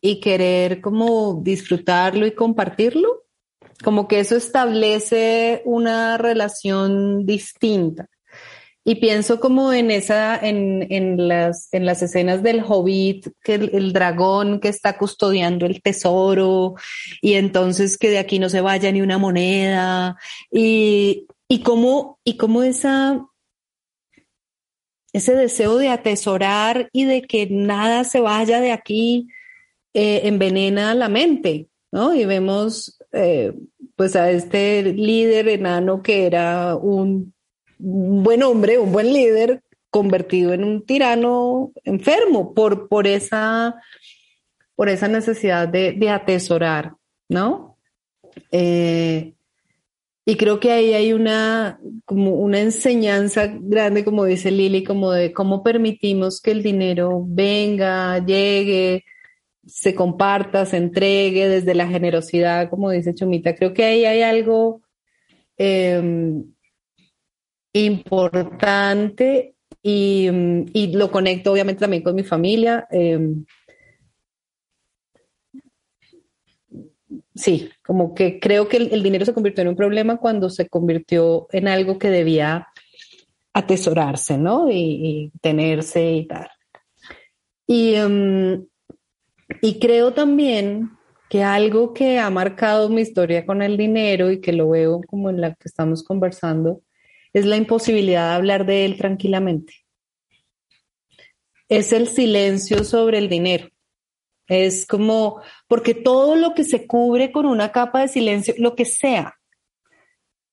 y 0.00 0.20
querer 0.20 0.80
como 0.80 1.40
disfrutarlo 1.42 2.26
y 2.26 2.34
compartirlo. 2.34 3.24
Como 3.84 4.08
que 4.08 4.20
eso 4.20 4.36
establece 4.36 5.62
una 5.66 6.16
relación 6.16 7.26
distinta. 7.26 8.08
Y 8.88 8.94
pienso 8.94 9.40
como 9.40 9.72
en 9.72 9.90
esa, 9.90 10.36
en, 10.36 10.86
en, 10.92 11.26
las, 11.26 11.68
en 11.72 11.86
las 11.86 12.02
escenas 12.02 12.44
del 12.44 12.62
hobbit, 12.64 13.26
que 13.42 13.54
el, 13.54 13.92
dragón 13.92 14.60
que 14.60 14.68
está 14.68 14.96
custodiando 14.96 15.66
el 15.66 15.82
tesoro, 15.82 16.76
y 17.20 17.32
entonces 17.32 17.98
que 17.98 18.10
de 18.10 18.18
aquí 18.18 18.38
no 18.38 18.48
se 18.48 18.60
vaya 18.60 18.92
ni 18.92 19.02
una 19.02 19.18
moneda, 19.18 20.16
y, 20.52 21.26
y 21.48 21.62
cómo, 21.62 22.20
y 22.22 22.36
cómo 22.36 22.62
esa, 22.62 23.26
ese 25.12 25.34
deseo 25.34 25.78
de 25.78 25.88
atesorar 25.88 26.88
y 26.92 27.06
de 27.06 27.22
que 27.22 27.48
nada 27.50 28.04
se 28.04 28.20
vaya 28.20 28.60
de 28.60 28.70
aquí 28.70 29.26
eh, 29.94 30.28
envenena 30.28 30.94
la 30.94 31.08
mente, 31.08 31.70
¿no? 31.90 32.14
Y 32.14 32.24
vemos 32.24 32.96
eh, 33.10 33.52
pues 33.96 34.14
a 34.14 34.30
este 34.30 34.84
líder 34.84 35.48
enano 35.48 36.04
que 36.04 36.24
era 36.26 36.76
un 36.76 37.34
un 37.34 37.35
buen 37.78 38.42
hombre, 38.42 38.78
un 38.78 38.92
buen 38.92 39.12
líder, 39.12 39.62
convertido 39.90 40.52
en 40.52 40.64
un 40.64 40.84
tirano 40.84 41.72
enfermo 41.84 42.52
por, 42.52 42.88
por, 42.88 43.06
esa, 43.06 43.76
por 44.74 44.88
esa 44.88 45.08
necesidad 45.08 45.68
de, 45.68 46.10
atesorar, 46.10 46.94
¿no? 47.28 47.78
Eh, 48.52 49.32
y 50.26 50.36
creo 50.36 50.58
que 50.58 50.72
ahí 50.72 50.92
hay 50.92 51.12
una, 51.12 51.80
como 52.04 52.32
una 52.32 52.60
enseñanza 52.60 53.46
grande, 53.48 54.04
como 54.04 54.24
dice 54.24 54.50
Lili, 54.50 54.82
como 54.82 55.12
de 55.12 55.32
cómo 55.32 55.62
permitimos 55.62 56.40
que 56.40 56.50
el 56.50 56.62
dinero 56.64 57.24
venga, 57.24 58.18
llegue, 58.24 59.04
se 59.66 59.94
comparta, 59.94 60.66
se 60.66 60.78
entregue 60.78 61.48
desde 61.48 61.74
la 61.74 61.86
generosidad, 61.86 62.68
como 62.68 62.90
dice 62.90 63.14
Chumita. 63.14 63.54
Creo 63.54 63.72
que 63.72 63.84
ahí 63.84 64.04
hay 64.04 64.22
algo 64.22 64.82
em, 65.56 66.44
importante 67.84 69.54
y, 69.82 70.28
y, 70.72 70.96
lo 70.96 71.10
conecto 71.10 71.52
obviamente 71.52 71.80
también 71.80 72.02
con 72.02 72.14
mi 72.14 72.24
familia. 72.24 72.86
Em, 72.90 73.44
sí, 77.34 77.70
como 77.84 78.14
que 78.14 78.40
creo 78.40 78.68
que 78.68 78.78
el, 78.78 79.02
dinero 79.02 79.24
se 79.24 79.34
convirtió 79.34 79.62
en 79.62 79.68
un 79.68 79.76
problema 79.76 80.16
cuando 80.16 80.50
se 80.50 80.68
convirtió 80.68 81.46
en 81.52 81.68
algo 81.68 81.98
que 81.98 82.10
debía 82.10 82.68
atesorarse, 83.52 84.38
¿no? 84.38 84.70
Y, 84.70 85.32
tenerse 85.40 86.12
y 86.12 86.26
tal. 86.26 86.48
Y, 87.66 87.94
em, 87.94 88.66
y 89.62 89.78
creo 89.78 90.12
también 90.12 90.90
que 91.28 91.42
algo 91.42 91.92
que 91.92 92.18
ha 92.18 92.30
marcado 92.30 92.88
mi 92.88 93.02
historia 93.02 93.46
con 93.46 93.62
el 93.62 93.76
dinero 93.76 94.30
y 94.30 94.40
que 94.40 94.52
lo 94.52 94.70
veo 94.70 95.00
como 95.06 95.30
en 95.30 95.40
la 95.40 95.54
que 95.54 95.68
estamos 95.68 96.04
conversando 96.04 96.80
es 97.36 97.44
la 97.44 97.58
imposibilidad 97.58 98.30
de 98.30 98.34
hablar 98.36 98.64
de 98.64 98.86
él 98.86 98.96
tranquilamente. 98.96 99.84
Es 101.68 101.92
el 101.92 102.08
silencio 102.08 102.82
sobre 102.82 103.18
el 103.18 103.28
dinero. 103.28 103.68
Es 104.48 104.86
como, 104.86 105.42
porque 105.68 105.92
todo 105.92 106.34
lo 106.34 106.54
que 106.54 106.64
se 106.64 106.86
cubre 106.86 107.32
con 107.32 107.44
una 107.44 107.72
capa 107.72 108.00
de 108.00 108.08
silencio, 108.08 108.54
lo 108.56 108.74
que 108.74 108.86
sea, 108.86 109.34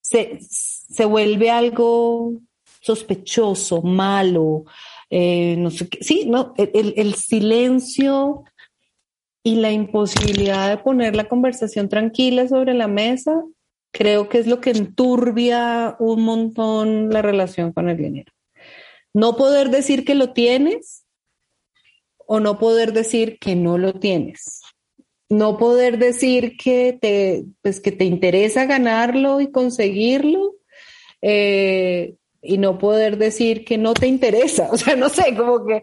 se, 0.02 0.36
se 0.40 1.06
vuelve 1.06 1.50
algo 1.50 2.34
sospechoso, 2.82 3.80
malo, 3.80 4.64
eh, 5.08 5.56
no 5.56 5.70
sé 5.70 5.88
qué. 5.88 6.04
Sí, 6.04 6.26
no, 6.26 6.52
el, 6.58 6.92
el 6.98 7.14
silencio 7.14 8.44
y 9.42 9.56
la 9.56 9.72
imposibilidad 9.72 10.68
de 10.68 10.82
poner 10.82 11.16
la 11.16 11.28
conversación 11.28 11.88
tranquila 11.88 12.46
sobre 12.46 12.74
la 12.74 12.88
mesa, 12.88 13.42
creo 13.94 14.28
que 14.28 14.38
es 14.38 14.48
lo 14.48 14.60
que 14.60 14.70
enturbia 14.70 15.94
un 16.00 16.22
montón 16.22 17.10
la 17.10 17.22
relación 17.22 17.72
con 17.72 17.88
el 17.88 17.96
dinero. 17.96 18.32
No 19.14 19.36
poder 19.36 19.70
decir 19.70 20.04
que 20.04 20.16
lo 20.16 20.32
tienes 20.32 21.04
o 22.26 22.40
no 22.40 22.58
poder 22.58 22.92
decir 22.92 23.38
que 23.38 23.54
no 23.54 23.78
lo 23.78 23.94
tienes. 23.94 24.62
No 25.28 25.56
poder 25.58 25.98
decir 25.98 26.56
que 26.56 26.98
te, 27.00 27.44
pues, 27.62 27.80
que 27.80 27.92
te 27.92 28.04
interesa 28.04 28.66
ganarlo 28.66 29.40
y 29.40 29.52
conseguirlo. 29.52 30.56
Eh, 31.22 32.16
y 32.42 32.58
no 32.58 32.78
poder 32.78 33.16
decir 33.16 33.64
que 33.64 33.78
no 33.78 33.94
te 33.94 34.08
interesa. 34.08 34.68
O 34.72 34.76
sea, 34.76 34.96
no 34.96 35.08
sé, 35.08 35.36
como 35.36 35.64
que 35.64 35.82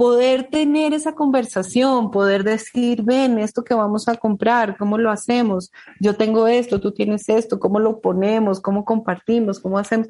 poder 0.00 0.48
tener 0.48 0.94
esa 0.94 1.14
conversación, 1.14 2.10
poder 2.10 2.42
decir, 2.42 3.02
ven, 3.02 3.38
esto 3.38 3.62
que 3.62 3.74
vamos 3.74 4.08
a 4.08 4.16
comprar, 4.16 4.78
¿cómo 4.78 4.96
lo 4.96 5.10
hacemos? 5.10 5.70
Yo 6.00 6.16
tengo 6.16 6.46
esto, 6.46 6.80
tú 6.80 6.92
tienes 6.92 7.28
esto, 7.28 7.60
¿cómo 7.60 7.78
lo 7.78 8.00
ponemos? 8.00 8.62
¿Cómo 8.62 8.86
compartimos? 8.86 9.60
¿Cómo 9.60 9.78
hacemos? 9.78 10.08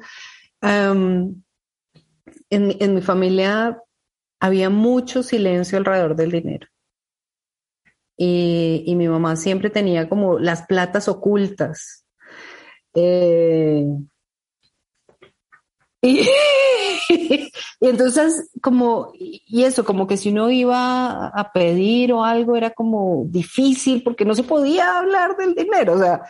en, 0.61 1.43
en 2.49 2.95
mi 2.95 3.01
familia 3.01 3.81
había 4.39 4.69
mucho 4.69 5.23
silencio 5.23 5.77
alrededor 5.77 6.15
del 6.15 6.31
dinero. 6.31 6.67
Y, 8.15 8.93
mi 8.95 9.09
mamá 9.09 9.35
siempre 9.35 9.69
tenía 9.69 10.07
como 10.07 10.39
las 10.39 10.65
platas 10.67 11.09
ocultas. 11.09 12.05
Eh, 12.93 13.85
y, 17.09 17.51
entonces, 17.79 18.49
como, 18.61 19.11
y 19.15 19.63
eso, 19.63 19.85
como 19.85 20.07
que 20.07 20.17
si 20.17 20.29
uno 20.29 20.49
iba 20.49 21.27
a 21.27 21.51
pedir 21.51 22.11
o 22.13 22.23
algo 22.23 22.55
era 22.55 22.71
como 22.71 23.25
difícil 23.27 24.01
porque 24.03 24.25
no 24.25 24.33
se 24.33 24.43
podía 24.43 24.97
hablar 24.97 25.37
del 25.37 25.53
dinero. 25.53 25.93
O 25.93 25.99
sea, 25.99 26.23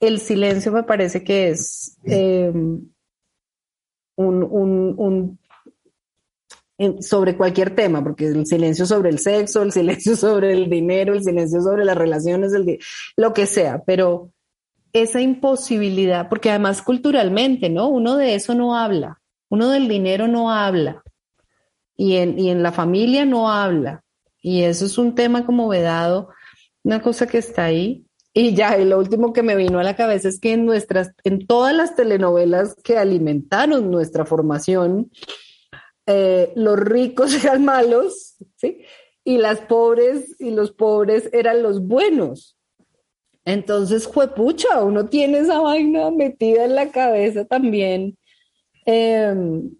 el 0.00 0.18
silencio 0.18 0.72
me 0.72 0.82
parece 0.82 1.22
que 1.22 1.50
es 1.50 1.96
eh, 2.04 2.52
un, 4.16 5.38
sobre 7.00 7.36
cualquier 7.36 7.74
tema, 7.74 8.02
porque 8.02 8.26
el 8.26 8.44
silencio 8.46 8.84
sobre 8.84 9.10
el 9.10 9.20
sexo, 9.20 9.62
el 9.62 9.72
silencio 9.72 10.16
sobre 10.16 10.52
el 10.52 10.68
dinero, 10.68 11.14
el 11.14 11.22
silencio 11.22 11.62
sobre 11.62 11.84
las 11.84 11.96
relaciones, 11.96 12.52
el 12.52 12.78
lo 13.16 13.32
que 13.32 13.46
sea, 13.46 13.82
pero 13.86 14.31
esa 14.92 15.20
imposibilidad, 15.20 16.28
porque 16.28 16.50
además 16.50 16.82
culturalmente, 16.82 17.70
¿no? 17.70 17.88
Uno 17.88 18.16
de 18.16 18.34
eso 18.34 18.54
no 18.54 18.76
habla, 18.76 19.20
uno 19.48 19.70
del 19.70 19.88
dinero 19.88 20.28
no 20.28 20.50
habla, 20.50 21.02
y 21.96 22.16
en, 22.16 22.38
y 22.38 22.50
en 22.50 22.62
la 22.62 22.72
familia 22.72 23.24
no 23.24 23.50
habla, 23.50 24.04
y 24.42 24.62
eso 24.62 24.84
es 24.86 24.98
un 24.98 25.14
tema 25.14 25.46
como 25.46 25.68
vedado, 25.68 26.28
una 26.82 27.00
cosa 27.00 27.26
que 27.26 27.38
está 27.38 27.64
ahí. 27.64 28.04
Y 28.34 28.54
ya, 28.54 28.78
y 28.78 28.86
lo 28.86 28.98
último 28.98 29.32
que 29.32 29.42
me 29.42 29.54
vino 29.54 29.78
a 29.78 29.84
la 29.84 29.94
cabeza 29.94 30.28
es 30.28 30.40
que 30.40 30.52
en 30.52 30.64
nuestras, 30.64 31.12
en 31.22 31.46
todas 31.46 31.74
las 31.74 31.94
telenovelas 31.94 32.74
que 32.82 32.96
alimentaron 32.96 33.90
nuestra 33.90 34.24
formación, 34.24 35.10
eh, 36.06 36.52
los 36.56 36.78
ricos 36.78 37.32
eran 37.44 37.64
malos, 37.64 38.36
¿sí? 38.56 38.84
Y 39.24 39.38
las 39.38 39.60
pobres 39.60 40.34
y 40.40 40.50
los 40.50 40.72
pobres 40.72 41.28
eran 41.32 41.62
los 41.62 41.86
buenos. 41.86 42.56
Entonces, 43.44 44.06
juepucha, 44.06 44.82
uno 44.82 45.06
tiene 45.06 45.38
esa 45.38 45.60
vaina 45.60 46.10
metida 46.10 46.64
en 46.64 46.74
la 46.74 46.90
cabeza 46.90 47.44
también, 47.44 48.16
em, 48.84 49.70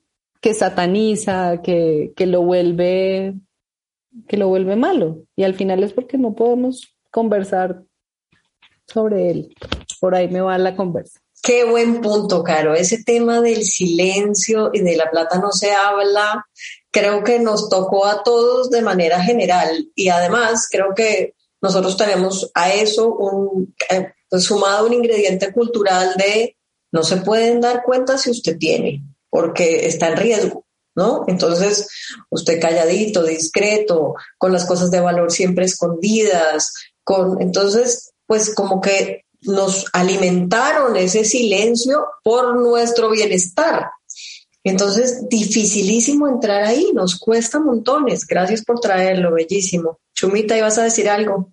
que 0.41 0.55
sataniza, 0.55 1.63
que, 1.63 2.13
que 2.17 2.27
lo 2.27 2.43
vuelve, 2.43 3.35
que 4.27 4.37
lo 4.37 4.49
vuelve 4.49 4.77
malo. 4.77 5.25
Y 5.37 5.45
al 5.45 5.55
final 5.55 5.83
es 5.85 5.93
porque 5.93 6.19
no 6.19 6.35
podemos 6.35 6.97
conversar 7.11 7.85
sobre 8.87 9.31
él. 9.31 9.55
Por 10.01 10.15
ahí 10.15 10.29
me 10.29 10.41
va 10.41 10.59
la 10.59 10.75
conversa. 10.75 11.21
Qué 11.43 11.65
buen 11.65 12.01
punto, 12.01 12.45
Caro. 12.45 12.75
Ese 12.75 13.03
tema 13.03 13.41
del 13.41 13.65
silencio 13.65 14.71
y 14.73 14.81
de 14.81 14.97
la 14.97 15.11
plata 15.11 15.39
no 15.39 15.51
se 15.51 15.73
habla, 15.73 16.47
creo 16.91 17.25
que 17.25 17.41
nos 17.41 17.69
tocó 17.69 18.07
a 18.07 18.23
todos 18.23 18.71
de 18.71 18.83
manera 18.83 19.21
general 19.21 19.89
y 19.97 20.09
además 20.09 20.69
creo 20.71 20.95
que 20.95 21.35
nosotros 21.63 21.97
tenemos 21.97 22.51
a 22.55 22.73
eso 22.73 23.15
un, 23.15 23.75
eh, 23.89 24.13
pues, 24.29 24.45
sumado 24.45 24.87
un 24.87 24.93
ingrediente 24.93 25.53
cultural 25.53 26.15
de 26.17 26.57
no 26.91 27.05
se 27.05 27.19
pueden 27.19 27.61
dar 27.61 27.85
cuenta 27.85 28.19
si 28.19 28.31
usted 28.31 28.59
tiene, 28.59 29.03
porque 29.31 29.87
está 29.87 30.09
en 30.09 30.17
riesgo, 30.17 30.67
¿no? 30.95 31.25
Entonces, 31.29 31.89
usted 32.29 32.61
calladito, 32.61 33.23
discreto, 33.23 34.15
con 34.37 34.53
las 34.53 34.67
cosas 34.67 34.91
de 34.91 35.01
valor 35.01 35.31
siempre 35.31 35.65
escondidas, 35.65 36.75
con, 37.05 37.41
entonces, 37.41 38.13
pues 38.27 38.55
como 38.55 38.81
que 38.81 39.25
nos 39.43 39.87
alimentaron 39.93 40.97
ese 40.97 41.25
silencio 41.25 42.07
por 42.23 42.57
nuestro 42.57 43.11
bienestar. 43.11 43.91
Entonces, 44.65 45.29
dificilísimo 45.29 46.29
entrar 46.29 46.63
ahí, 46.63 46.93
nos 46.95 47.19
cuesta 47.19 47.59
montones. 47.59 48.27
Gracias 48.27 48.65
por 48.65 48.79
traerlo, 48.79 49.33
bellísimo. 49.33 49.99
Chumita, 50.15 50.57
¿ibas 50.57 50.79
a 50.79 50.85
decir 50.85 51.09
algo? 51.09 51.53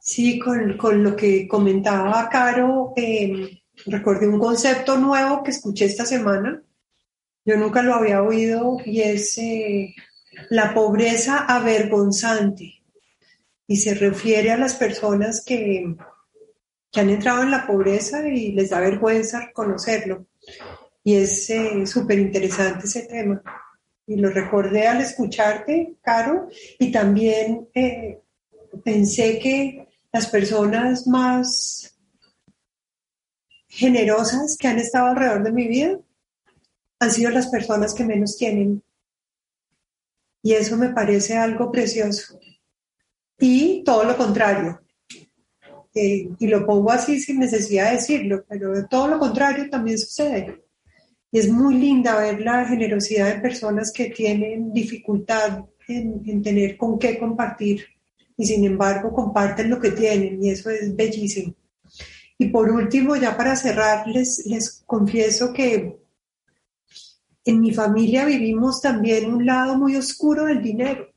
Sí, 0.00 0.38
con, 0.38 1.02
lo 1.02 1.16
que 1.16 1.48
comentaba 1.48 2.28
Caro, 2.30 2.92
eh, 2.96 3.60
recordé 3.86 4.28
un 4.28 4.38
concepto 4.38 4.96
nuevo 4.96 5.42
que 5.42 5.50
escuché 5.50 5.86
esta 5.86 6.06
semana. 6.06 6.62
Yo 7.44 7.56
nunca 7.56 7.82
lo 7.82 7.94
había 7.94 8.22
oído 8.22 8.78
y 8.84 9.00
es 9.00 9.36
eh, 9.38 9.94
la 10.50 10.72
pobreza 10.72 11.44
avergonzante. 11.46 12.74
Y 13.66 13.76
se 13.76 13.94
refiere 13.94 14.52
a 14.52 14.56
las 14.56 14.76
personas 14.76 15.44
que, 15.44 15.94
que 16.92 17.00
han 17.00 17.10
entrado 17.10 17.42
en 17.42 17.50
la 17.50 17.66
pobreza 17.66 18.26
y 18.28 18.52
les 18.52 18.70
da 18.70 18.80
vergüenza 18.80 19.46
reconocerlo. 19.46 20.26
Y 21.08 21.14
es 21.14 21.48
eh, 21.48 21.86
súper 21.86 22.18
interesante 22.18 22.84
ese 22.84 23.04
tema. 23.04 23.42
Y 24.06 24.16
lo 24.16 24.28
recordé 24.28 24.86
al 24.86 25.00
escucharte, 25.00 25.94
Caro, 26.02 26.50
y 26.78 26.92
también 26.92 27.66
eh, 27.72 28.20
pensé 28.84 29.38
que 29.38 29.88
las 30.12 30.26
personas 30.26 31.06
más 31.06 31.96
generosas 33.68 34.54
que 34.60 34.68
han 34.68 34.80
estado 34.80 35.06
alrededor 35.06 35.44
de 35.44 35.52
mi 35.52 35.66
vida 35.66 35.98
han 36.98 37.10
sido 37.10 37.30
las 37.30 37.46
personas 37.46 37.94
que 37.94 38.04
menos 38.04 38.36
tienen. 38.36 38.82
Y 40.42 40.52
eso 40.52 40.76
me 40.76 40.90
parece 40.90 41.38
algo 41.38 41.72
precioso. 41.72 42.38
Y 43.38 43.82
todo 43.82 44.04
lo 44.04 44.14
contrario, 44.14 44.78
y 45.94 46.46
lo 46.48 46.66
pongo 46.66 46.92
así 46.92 47.18
sin 47.18 47.38
necesidad 47.38 47.86
de 47.86 47.96
decirlo, 47.96 48.44
pero 48.46 48.86
todo 48.88 49.08
lo 49.08 49.18
contrario 49.18 49.70
también 49.70 49.98
sucede. 49.98 50.67
Y 51.30 51.38
es 51.38 51.48
muy 51.48 51.74
linda 51.74 52.18
ver 52.18 52.40
la 52.40 52.64
generosidad 52.66 53.34
de 53.34 53.40
personas 53.40 53.92
que 53.92 54.10
tienen 54.10 54.72
dificultad 54.72 55.64
en, 55.86 56.22
en 56.26 56.42
tener 56.42 56.76
con 56.76 56.98
qué 56.98 57.18
compartir 57.18 57.84
y 58.36 58.46
sin 58.46 58.64
embargo 58.64 59.12
comparten 59.12 59.68
lo 59.68 59.80
que 59.80 59.90
tienen 59.90 60.42
y 60.42 60.50
eso 60.50 60.70
es 60.70 60.94
bellísimo. 60.94 61.54
Y 62.38 62.48
por 62.48 62.70
último, 62.70 63.16
ya 63.16 63.36
para 63.36 63.56
cerrar, 63.56 64.06
les, 64.06 64.46
les 64.46 64.82
confieso 64.86 65.52
que 65.52 65.98
en 67.44 67.60
mi 67.60 67.74
familia 67.74 68.24
vivimos 68.24 68.80
también 68.80 69.32
un 69.32 69.44
lado 69.44 69.76
muy 69.76 69.96
oscuro 69.96 70.44
del 70.44 70.62
dinero. 70.62 71.08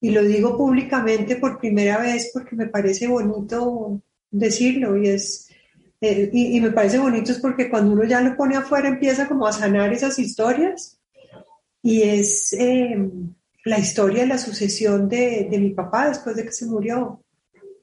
Y 0.00 0.10
lo 0.10 0.24
digo 0.24 0.56
públicamente 0.56 1.36
por 1.36 1.60
primera 1.60 1.98
vez 1.98 2.30
porque 2.34 2.56
me 2.56 2.66
parece 2.66 3.06
bonito 3.06 4.02
decirlo 4.28 4.96
y 4.96 5.08
es 5.08 5.48
eh, 6.04 6.28
y, 6.32 6.60
me 6.60 6.72
parece 6.72 6.98
bonito 6.98 7.30
es 7.30 7.38
porque 7.38 7.70
cuando 7.70 7.92
uno 7.92 8.02
ya 8.02 8.20
lo 8.20 8.36
pone 8.36 8.56
afuera 8.56 8.88
empieza 8.88 9.28
como 9.28 9.46
a 9.46 9.52
sanar 9.52 9.92
esas 9.92 10.18
historias. 10.18 11.00
Y 11.80 12.02
es 12.02 12.52
eh, 12.54 13.08
la 13.64 13.78
historia 13.78 14.22
de 14.22 14.28
la 14.28 14.38
sucesión 14.38 15.08
de, 15.08 15.46
de, 15.48 15.58
mi 15.58 15.70
papá 15.70 16.08
después 16.08 16.34
de 16.34 16.44
que 16.44 16.50
se 16.50 16.66
murió. 16.66 17.22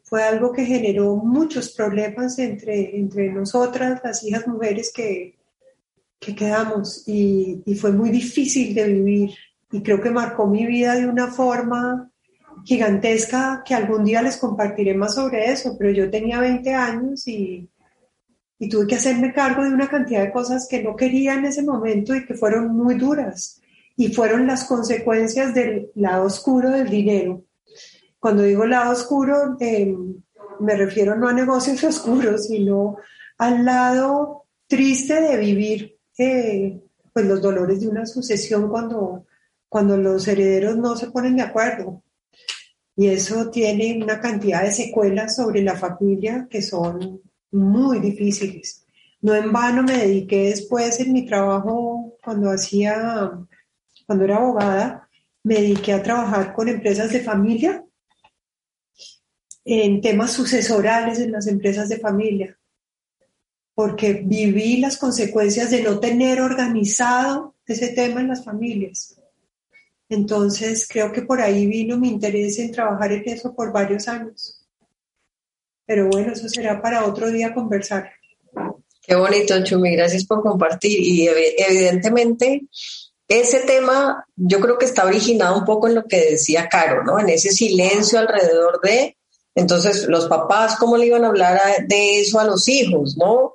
Fue 0.04 0.22
algo 0.22 0.52
que 0.52 0.66
generó 0.66 1.16
muchos 1.16 1.72
problemas 1.72 2.38
entre, 2.40 2.98
entre 2.98 3.32
nosotras, 3.32 4.02
las 4.04 4.22
hijas 4.26 4.46
mujeres 4.48 4.92
que, 4.94 5.38
que 6.20 6.36
quedamos. 6.36 7.08
Y, 7.08 7.64
y 7.66 7.76
fue 7.76 7.94
muy 7.94 8.10
difícil 8.10 8.76
de 8.76 8.86
vivir. 8.86 9.32
Y 9.72 9.82
creo 9.82 10.02
que 10.02 10.12
marcó 10.12 10.46
mi 10.46 10.66
vida 10.66 10.96
de 10.96 11.08
una 11.08 11.32
forma 11.32 12.12
gigantesca 12.66 13.64
que 13.66 13.76
algún 13.76 14.04
día 14.04 14.22
les 14.22 14.36
compartiré 14.36 14.94
más 14.94 15.16
sobre 15.16 15.50
eso, 15.50 15.78
pero 15.80 15.92
yo 15.92 16.10
tenía 16.10 16.42
20 16.42 16.74
años 16.74 17.26
y, 17.26 17.70
y 18.60 18.68
tuve 18.68 18.88
que 18.88 18.96
hacerme 18.96 19.34
cargo 19.34 19.64
de 19.64 19.70
una 19.70 19.90
cantidad 19.90 20.22
de 20.22 20.34
cosas 20.34 20.68
que 20.70 20.84
no 20.84 20.96
quería 20.96 21.36
en 21.36 21.46
ese 21.46 21.64
momento 21.64 22.14
y 22.14 22.26
que 22.26 22.34
fueron 22.34 22.76
muy 22.76 22.96
duras 22.96 23.62
y 23.96 24.14
fueron 24.14 24.46
las 24.46 24.66
consecuencias 24.66 25.54
del 25.54 25.92
lado 25.96 26.26
oscuro 26.26 26.70
del 26.70 26.90
dinero. 26.90 27.46
Cuando 28.20 28.44
digo 28.44 28.66
lado 28.66 28.92
oscuro, 28.92 29.58
eh, 29.62 29.96
me 30.60 30.76
refiero 30.76 31.16
no 31.16 31.30
a 31.30 31.34
negocios 31.34 31.84
oscuros, 31.86 32.48
sino 32.48 32.98
al 33.38 33.64
lado 33.64 34.46
triste 34.68 35.22
de 35.22 35.38
vivir 35.38 35.98
eh, 36.18 36.82
pues 37.14 37.26
los 37.26 37.42
dolores 37.42 37.80
de 37.80 37.88
una 37.88 38.06
sucesión 38.06 38.70
cuando, 38.70 39.26
cuando 39.70 39.96
los 39.96 40.28
herederos 40.28 40.78
no 40.78 40.98
se 40.98 41.12
ponen 41.12 41.38
de 41.38 41.44
acuerdo. 41.44 42.04
Y 42.98 43.08
eso 43.08 43.50
tiene 43.50 43.98
una 44.04 44.20
cantidad 44.20 44.64
de 44.64 44.74
secuelas 44.74 45.38
sobre 45.38 45.62
la 45.62 45.78
familia 45.78 46.48
que 46.50 46.62
son 46.62 47.22
muy 47.52 48.00
difíciles. 48.00 48.86
No 49.22 49.36
en 49.36 49.52
vano 49.52 49.84
me 49.84 49.98
dediqué 49.98 50.50
después 50.50 51.00
en 51.00 51.14
mi 51.14 51.26
trabajo 51.26 52.16
cuando 52.24 52.50
hacía, 52.50 53.32
cuando 54.06 54.24
era 54.24 54.38
abogada, 54.38 55.10
me 55.44 55.56
dediqué 55.56 55.94
a 55.94 56.04
trabajar 56.04 56.54
con 56.54 56.70
empresas 56.70 57.12
de 57.12 57.22
familia 57.22 57.84
en 59.66 60.02
temas 60.02 60.32
sucesorales 60.32 61.20
en 61.20 61.32
las 61.32 61.48
empresas 61.48 61.90
de 61.90 62.00
familia, 62.00 62.58
porque 63.76 64.14
viví 64.14 64.78
las 64.78 64.98
consecuencias 64.98 65.70
de 65.70 65.84
no 65.84 66.00
tener 66.00 66.42
organizado 66.42 67.56
ese 67.66 67.90
tema 67.90 68.22
en 68.22 68.30
las 68.30 68.44
familias. 68.44 69.20
Entonces 70.08 70.88
creo 70.88 71.12
que 71.12 71.22
por 71.22 71.40
ahí 71.40 71.68
vino 71.68 71.98
mi 71.98 72.10
interés 72.10 72.58
en 72.58 72.72
trabajar 72.72 73.12
en 73.12 73.30
eso 73.30 73.54
por 73.54 73.72
varios 73.72 74.08
años. 74.08 74.59
Pero 75.90 76.08
bueno, 76.08 76.34
eso 76.34 76.48
será 76.48 76.80
para 76.80 77.04
otro 77.04 77.32
día 77.32 77.52
conversar. 77.52 78.12
Qué 79.02 79.16
bonito, 79.16 79.64
Chumi, 79.64 79.96
gracias 79.96 80.24
por 80.24 80.44
compartir. 80.44 81.00
Y 81.00 81.28
evidentemente 81.28 82.62
ese 83.28 83.62
tema 83.62 84.24
yo 84.36 84.60
creo 84.60 84.78
que 84.78 84.86
está 84.86 85.04
originado 85.06 85.58
un 85.58 85.66
poco 85.66 85.88
en 85.88 85.96
lo 85.96 86.04
que 86.04 86.30
decía 86.30 86.70
Caro, 86.70 87.04
¿no? 87.04 87.20
En 87.20 87.30
ese 87.30 87.50
silencio 87.50 88.20
alrededor 88.20 88.80
de, 88.82 89.18
entonces 89.56 90.06
los 90.08 90.28
papás, 90.28 90.76
¿cómo 90.76 90.96
le 90.96 91.08
iban 91.08 91.26
a 91.26 91.30
hablar 91.30 91.60
de 91.88 92.22
eso 92.22 92.40
a 92.40 92.44
los 92.44 92.68
hijos, 92.68 93.18
¿no? 93.18 93.54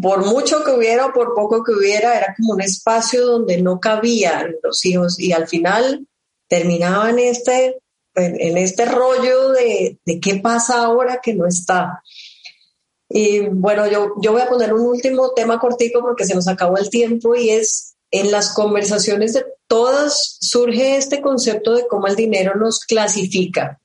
Por 0.00 0.24
mucho 0.24 0.64
que 0.64 0.70
hubiera 0.70 1.04
o 1.04 1.12
por 1.12 1.34
poco 1.34 1.62
que 1.62 1.72
hubiera, 1.72 2.16
era 2.16 2.34
como 2.34 2.54
un 2.54 2.62
espacio 2.62 3.26
donde 3.26 3.60
no 3.60 3.78
cabían 3.78 4.54
los 4.62 4.82
hijos 4.86 5.20
y 5.20 5.32
al 5.32 5.48
final 5.48 6.08
terminaban 6.48 7.18
este 7.18 7.76
en, 8.14 8.58
este 8.58 8.84
rollo 8.84 9.50
de, 9.50 9.98
qué 10.20 10.36
pasa 10.36 10.84
ahora 10.84 11.20
que 11.22 11.34
no 11.34 11.46
está. 11.46 12.02
Y 13.08 13.40
bueno, 13.48 13.86
yo, 13.86 14.14
yo 14.20 14.32
voy 14.32 14.42
a 14.42 14.48
poner 14.48 14.72
un 14.72 14.86
último 14.86 15.32
tema 15.32 15.58
cortico 15.58 16.00
porque 16.00 16.24
se 16.24 16.34
nos 16.34 16.48
acabó 16.48 16.78
el 16.78 16.90
tiempo 16.90 17.34
y 17.36 17.50
es 17.50 17.94
en 18.10 18.30
las 18.30 18.54
conversaciones 18.54 19.34
de 19.34 19.44
todas 19.66 20.38
surge 20.40 20.96
este 20.96 21.20
concepto 21.20 21.74
de 21.74 21.86
cómo 21.88 22.06
el 22.06 22.16
dinero 22.16 22.54
nos 22.54 22.80
clasifica, 22.80 23.80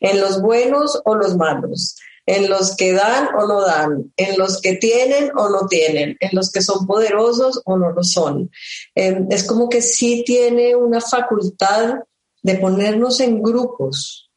en 0.00 0.20
los 0.20 0.42
buenos 0.42 1.00
o 1.04 1.14
los 1.14 1.36
malos, 1.36 1.96
en 2.26 2.48
los 2.48 2.74
que 2.74 2.92
dan 2.92 3.28
o 3.36 3.46
no 3.46 3.62
dan, 3.62 4.12
en 4.16 4.36
los 4.36 4.60
que 4.60 4.74
tienen 4.74 5.30
o 5.36 5.48
no 5.48 5.68
tienen, 5.68 6.16
en 6.18 6.30
los 6.32 6.50
que 6.50 6.60
son 6.60 6.86
poderosos 6.86 7.62
o 7.64 7.78
no 7.78 7.92
lo 7.92 8.02
son. 8.02 8.50
Em, 8.94 9.28
es 9.30 9.44
como 9.44 9.68
que 9.68 9.80
sí 9.80 10.24
tiene 10.26 10.74
una 10.74 11.00
facultad 11.00 12.00
de 12.46 12.54
ponernos 12.58 13.18
en 13.18 13.42
grupos. 13.42 14.30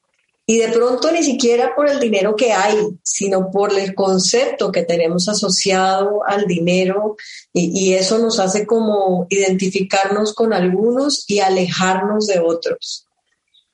Y 0.48 0.58
de 0.58 0.70
pronto 0.70 1.12
ni 1.12 1.22
siquiera 1.22 1.76
por 1.76 1.88
el 1.88 2.00
dinero 2.00 2.36
que 2.36 2.52
hay, 2.52 2.76
sino 3.04 3.52
por 3.52 3.72
el 3.72 3.94
concepto 3.94 4.72
que 4.72 4.82
tenemos 4.82 5.30
asociado 5.30 6.26
al 6.26 6.48
dinero 6.48 7.18
y, 7.54 7.94
eso 7.94 8.18
nos 8.18 8.40
hace 8.40 8.66
como 8.66 9.28
identificarnos 9.30 10.34
con 10.34 10.54
algunos 10.54 11.24
y 11.28 11.40
alejarnos 11.40 12.26
de 12.26 12.40
otros. 12.40 13.06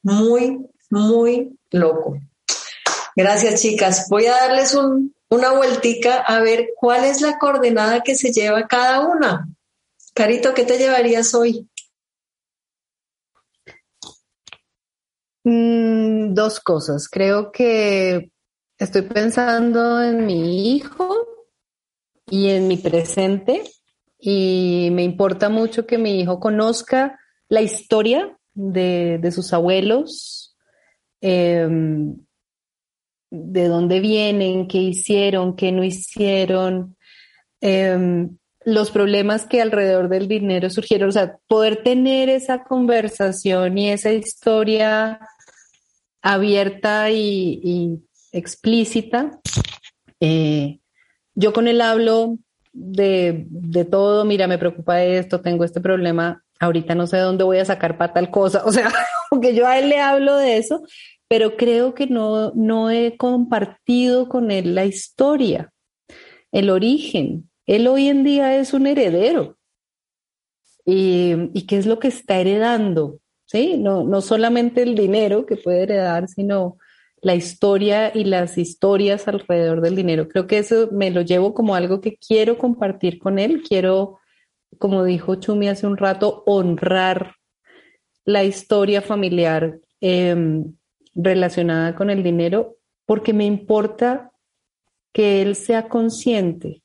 Muy, 0.03 0.67
muy 0.89 1.57
loco. 1.71 2.17
Gracias, 3.15 3.61
chicas. 3.61 4.07
Voy 4.09 4.25
a 4.25 4.33
darles 4.33 4.75
una 5.29 5.51
vueltica 5.53 6.17
a 6.17 6.41
ver 6.41 6.71
cuál 6.75 7.05
es 7.05 7.21
la 7.21 7.37
coordenada 7.37 8.03
que 8.03 8.15
se 8.15 8.33
lleva 8.33 8.67
cada 8.67 8.99
una. 8.99 9.47
Carito, 10.13 10.53
¿qué 10.53 10.65
te 10.65 10.77
llevarías 10.77 11.33
hoy? 11.33 11.69
Mm, 15.45 16.33
dos 16.33 16.59
cosas. 16.59 17.07
Creo 17.07 17.51
que 17.51 18.31
estoy 18.79 19.03
pensando 19.03 20.01
en 20.01 20.25
mi 20.25 20.75
hijo 20.75 21.15
y 22.27 22.49
en 22.49 22.67
mi 22.67 22.77
presente 22.77 23.61
y 24.19 24.89
me 24.91 25.03
importa 25.03 25.49
mucho 25.49 25.85
que 25.85 25.99
mi 25.99 26.19
hijo 26.19 26.39
conozca 26.39 27.19
la 27.47 27.61
historia 27.61 28.35
de, 28.55 29.29
sus 29.31 29.53
abuelos, 29.53 30.57
em, 31.21 32.15
de 33.29 33.67
dónde 33.67 33.99
vienen, 33.99 34.67
qué 34.67 34.79
hicieron, 34.79 35.55
qué 35.55 35.71
no 35.71 35.83
hicieron. 35.83 36.97
Em, 37.61 38.35
los 38.63 38.89
problemas 38.89 39.45
que 39.45 39.61
alrededor 39.61 40.09
del 40.09 40.27
dinero 40.27 40.71
surgieron, 40.71 41.09
o 41.09 41.11
sea, 41.11 41.37
poder 41.47 41.83
tener 41.83 42.29
esa 42.29 42.63
conversación 42.63 43.77
y 43.77 43.91
esa 43.91 44.11
historia 44.11 45.19
abierta 46.25 47.11
y, 47.11 48.01
explícita. 48.31 49.39
Eh, 50.19 50.79
yo 51.35 51.53
con 51.53 51.67
él 51.67 51.79
hablo 51.79 52.37
de, 52.73 53.47
todo, 53.89 54.25
mira, 54.25 54.47
me 54.47 54.57
preocupa 54.57 55.03
esto, 55.03 55.39
tengo 55.39 55.63
este 55.63 55.79
problema, 55.79 56.43
ahorita 56.59 56.95
no 56.95 57.05
sé 57.05 57.17
dónde 57.17 57.43
voy 57.43 57.59
a 57.59 57.65
sacar 57.65 57.97
para 57.97 58.11
tal 58.11 58.31
cosa, 58.31 58.63
o 58.65 58.71
sea, 58.71 58.91
aunque 59.31 59.53
yo 59.53 59.67
a 59.67 59.77
él 59.77 59.87
le 59.89 59.99
hablo 59.99 60.35
de 60.35 60.57
eso, 60.57 60.81
pero 61.29 61.55
creo 61.57 61.93
que 61.93 62.07
no, 62.07 62.51
no 62.55 62.89
he 62.89 63.15
compartido 63.17 64.27
con 64.27 64.49
él 64.49 64.73
la 64.73 64.85
historia, 64.85 65.71
el 66.51 66.69
origen. 66.69 67.49
Él 67.67 67.87
hoy 67.87 68.09
en 68.09 68.23
día 68.23 68.57
es 68.57 68.73
un 68.73 68.87
heredero. 68.87 69.57
¿Y, 70.85 71.49
y 71.53 71.65
qué 71.65 71.77
es 71.77 71.85
lo 71.87 71.97
que 71.97 72.09
está 72.09 72.39
heredando? 72.39 73.19
¿Sí? 73.45 73.77
No, 73.77 74.03
no 74.03 74.21
solamente 74.21 74.81
el 74.81 74.95
dinero 74.95 75.45
que 75.45 75.57
puede 75.57 75.83
heredar, 75.83 76.27
sino 76.27 76.77
la 77.21 77.33
historia 77.33 78.11
y 78.13 78.25
las 78.25 78.57
historias 78.57 79.27
alrededor 79.27 79.81
del 79.81 79.95
dinero. 79.95 80.27
Creo 80.27 80.45
que 80.45 80.59
eso 80.59 80.89
me 80.91 81.09
lo 81.09 81.21
llevo 81.21 81.53
como 81.53 81.73
algo 81.73 81.99
que 81.99 82.17
quiero 82.17 82.57
compartir 82.57 83.17
con 83.17 83.39
él. 83.39 83.63
Quiero, 83.67 84.19
como 84.77 85.03
dijo 85.03 85.35
Chumi 85.35 85.67
hace 85.67 85.87
un 85.87 85.97
rato, 85.97 86.43
honrar 86.45 87.35
la 88.25 88.43
historia 88.43 89.01
familiar 89.01 89.79
em, 90.01 90.75
relacionada 91.15 91.95
con 91.95 92.09
el 92.09 92.21
dinero 92.21 92.77
porque 93.05 93.33
me 93.33 93.45
importa 93.45 94.31
que 95.13 95.41
él 95.41 95.55
sea 95.55 95.87
consciente, 95.87 96.83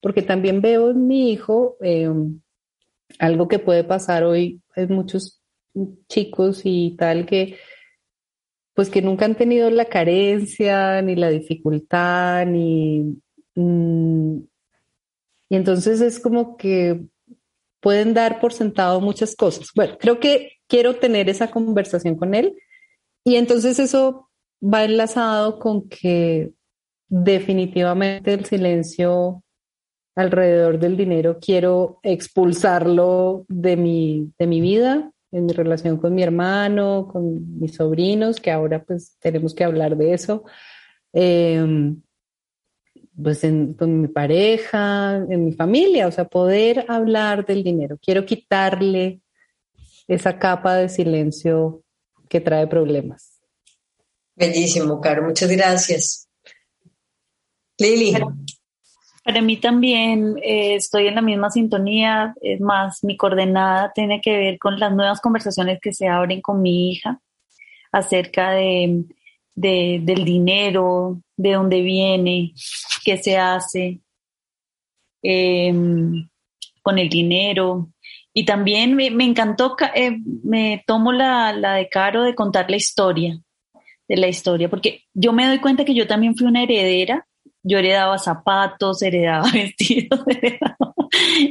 porque 0.00 0.22
también 0.22 0.60
veo 0.60 0.90
en 0.90 1.06
mi 1.06 1.32
hijo 1.32 1.76
em, 1.80 2.40
algo 3.18 3.48
que 3.48 3.58
puede 3.58 3.84
pasar 3.84 4.24
hoy 4.24 4.62
en 4.76 4.94
muchos 4.94 5.37
chicos 6.08 6.62
y 6.64 6.96
tal 6.96 7.26
que 7.26 7.56
pues 8.74 8.90
que 8.90 9.02
nunca 9.02 9.24
han 9.24 9.34
tenido 9.34 9.70
la 9.70 9.86
carencia 9.86 11.02
ni 11.02 11.16
la 11.16 11.30
dificultad 11.30 12.46
ni 12.46 13.20
mm, 13.54 14.38
y 15.50 15.56
entonces 15.56 16.00
es 16.00 16.20
como 16.20 16.56
que 16.56 17.00
pueden 17.80 18.14
dar 18.14 18.40
por 18.40 18.52
sentado 18.52 19.00
muchas 19.00 19.34
cosas. 19.34 19.68
Bueno, 19.74 19.96
creo 19.98 20.20
que 20.20 20.52
quiero 20.66 20.96
tener 20.96 21.28
esa 21.28 21.50
conversación 21.50 22.16
con 22.16 22.34
él 22.34 22.54
y 23.24 23.36
entonces 23.36 23.78
eso 23.78 24.28
va 24.62 24.84
enlazado 24.84 25.58
con 25.58 25.88
que 25.88 26.52
definitivamente 27.08 28.34
el 28.34 28.44
silencio 28.44 29.42
alrededor 30.14 30.78
del 30.78 30.96
dinero 30.96 31.38
quiero 31.40 32.00
expulsarlo 32.02 33.46
de 33.48 33.76
mi, 33.76 34.32
de 34.38 34.46
mi 34.46 34.60
vida, 34.60 35.12
en 35.30 35.46
mi 35.46 35.52
relación 35.52 35.96
con 35.98 36.14
mi 36.14 36.22
hermano, 36.22 37.08
con 37.10 37.58
mis 37.58 37.74
sobrinos, 37.74 38.40
que 38.40 38.50
ahora 38.50 38.82
pues 38.84 39.16
tenemos 39.20 39.54
que 39.54 39.64
hablar 39.64 39.96
de 39.96 40.14
eso. 40.14 40.44
Em, 41.12 42.00
pues 43.20 43.40
con 43.76 44.00
mi 44.00 44.08
pareja, 44.08 45.16
en 45.28 45.44
mi 45.44 45.52
familia, 45.52 46.06
o 46.06 46.12
sea, 46.12 46.24
poder 46.26 46.84
hablar 46.88 47.44
del 47.44 47.64
dinero. 47.64 47.98
Quiero 48.00 48.24
quitarle 48.24 49.20
esa 50.06 50.38
capa 50.38 50.76
de 50.76 50.88
silencio 50.88 51.82
que 52.28 52.40
trae 52.40 52.66
problemas. 52.66 53.40
Bellísimo, 54.36 55.00
Caro, 55.00 55.24
muchas 55.24 55.50
gracias. 55.50 56.28
Lili. 57.76 58.14
Para 59.28 59.42
mí 59.42 59.58
también 59.58 60.38
eh, 60.42 60.76
estoy 60.76 61.06
en 61.06 61.16
la 61.16 61.20
misma 61.20 61.50
sintonía, 61.50 62.34
es 62.40 62.62
más, 62.62 63.04
mi 63.04 63.14
coordenada 63.14 63.92
tiene 63.94 64.22
que 64.22 64.34
ver 64.34 64.58
con 64.58 64.80
las 64.80 64.90
nuevas 64.90 65.20
conversaciones 65.20 65.80
que 65.82 65.92
se 65.92 66.08
abren 66.08 66.40
con 66.40 66.62
mi 66.62 66.90
hija 66.90 67.20
acerca 67.92 68.52
de, 68.52 69.04
del 69.54 70.24
dinero, 70.24 71.20
de 71.36 71.52
dónde 71.52 71.82
viene, 71.82 72.54
qué 73.04 73.18
se 73.18 73.36
hace 73.36 74.00
em, 75.20 76.26
con 76.80 76.98
el 76.98 77.10
dinero. 77.10 77.90
Y 78.32 78.46
también 78.46 78.94
me, 78.96 79.08
encantó, 79.24 79.76
eh, 79.94 80.16
me 80.42 80.82
tomo 80.86 81.12
la, 81.12 81.52
la 81.52 81.74
de 81.74 81.90
Caro 81.90 82.22
de 82.22 82.34
contar 82.34 82.70
la 82.70 82.76
historia, 82.76 83.38
de 84.08 84.16
la 84.16 84.28
historia, 84.28 84.70
porque 84.70 85.02
yo 85.12 85.34
me 85.34 85.46
doy 85.46 85.58
cuenta 85.58 85.84
que 85.84 85.94
yo 85.94 86.06
también 86.06 86.34
fui 86.34 86.46
una 86.46 86.62
heredera 86.62 87.27
yo 87.68 87.78
heredaba 87.78 88.18
zapatos, 88.18 89.02
heredaba 89.02 89.48
vestidos, 89.52 90.20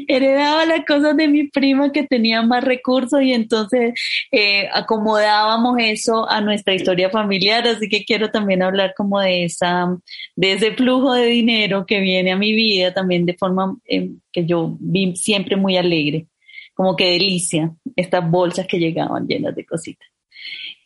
heredaba, 0.07 0.65
las 0.65 0.85
cosas 0.85 1.15
de 1.15 1.27
mi 1.27 1.47
prima 1.47 1.91
que 1.91 2.03
tenía 2.03 2.41
más 2.41 2.63
recursos 2.63 3.21
y 3.21 3.33
entonces 3.33 3.93
eh, 4.31 4.67
acomodábamos 4.73 5.77
eso 5.79 6.29
a 6.29 6.41
nuestra 6.41 6.73
historia 6.73 7.09
familiar, 7.09 7.67
así 7.67 7.87
que 7.87 8.03
quiero 8.03 8.31
también 8.31 8.63
hablar 8.63 8.93
como 8.97 9.19
de 9.19 9.45
esa, 9.45 9.95
de 10.35 10.53
ese 10.53 10.71
flujo 10.73 11.13
de 11.13 11.27
dinero 11.27 11.85
que 11.85 11.99
viene 11.99 12.31
a 12.31 12.37
mi 12.37 12.53
vida 12.53 12.93
también 12.93 13.25
de 13.25 13.35
forma 13.35 13.77
eh, 13.85 14.09
que 14.31 14.45
yo 14.45 14.75
vi 14.79 15.15
siempre 15.15 15.55
muy 15.55 15.77
alegre, 15.77 16.27
como 16.73 16.95
que 16.95 17.11
delicia 17.11 17.71
estas 17.95 18.29
bolsas 18.29 18.65
que 18.67 18.79
llegaban 18.79 19.27
llenas 19.27 19.55
de 19.55 19.65
cositas. 19.65 20.07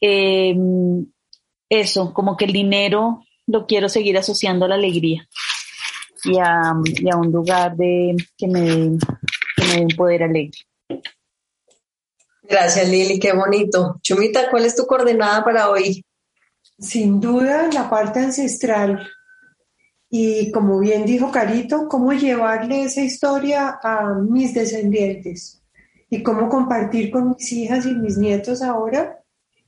Em, 0.02 1.06
eso, 1.70 2.14
como 2.14 2.36
que 2.36 2.46
el 2.46 2.52
dinero 2.52 3.24
lo 3.48 3.66
quiero 3.66 3.89
seguir 3.89 4.18
asociando 4.18 4.66
a 4.66 4.70
la 4.70 4.76
alegría 4.76 5.28
y 6.24 6.38
a, 6.38 6.74
un 7.18 7.32
lugar 7.32 7.76
de, 7.76 8.16
que, 8.38 8.48
me, 8.48 8.98
que 9.56 9.64
me 9.66 9.76
dé 9.76 9.82
un 9.82 9.96
poder 9.96 10.24
alegre. 10.24 10.58
Gracias 12.44 12.89
Lili, 12.89 13.20
qué 13.20 13.34
bonito. 13.34 14.00
Chumita, 14.02 14.50
¿cuál 14.50 14.66
es 14.66 14.76
tu 14.76 14.86
coordenada 14.86 15.44
para 15.44 15.70
hoy? 15.70 16.06
Sin 16.78 17.20
duda 17.20 17.70
la 17.72 17.89
parte 17.89 18.20
ancestral. 18.20 19.08
Y 20.10 20.52
como 20.52 20.80
bien 20.80 21.06
dijo 21.06 21.32
Carito, 21.32 21.88
cómo 21.88 22.12
llevarle 22.12 22.84
esa 22.84 23.02
historia 23.02 23.80
a 23.82 24.14
mis 24.16 24.54
descendientes 24.54 25.64
y 26.10 26.22
cómo 26.22 26.50
compartir 26.50 27.10
con 27.10 27.30
mis 27.30 27.52
hijas 27.54 27.86
y 27.86 27.96
mis 27.96 28.18
nietos 28.18 28.62
ahora 28.62 29.24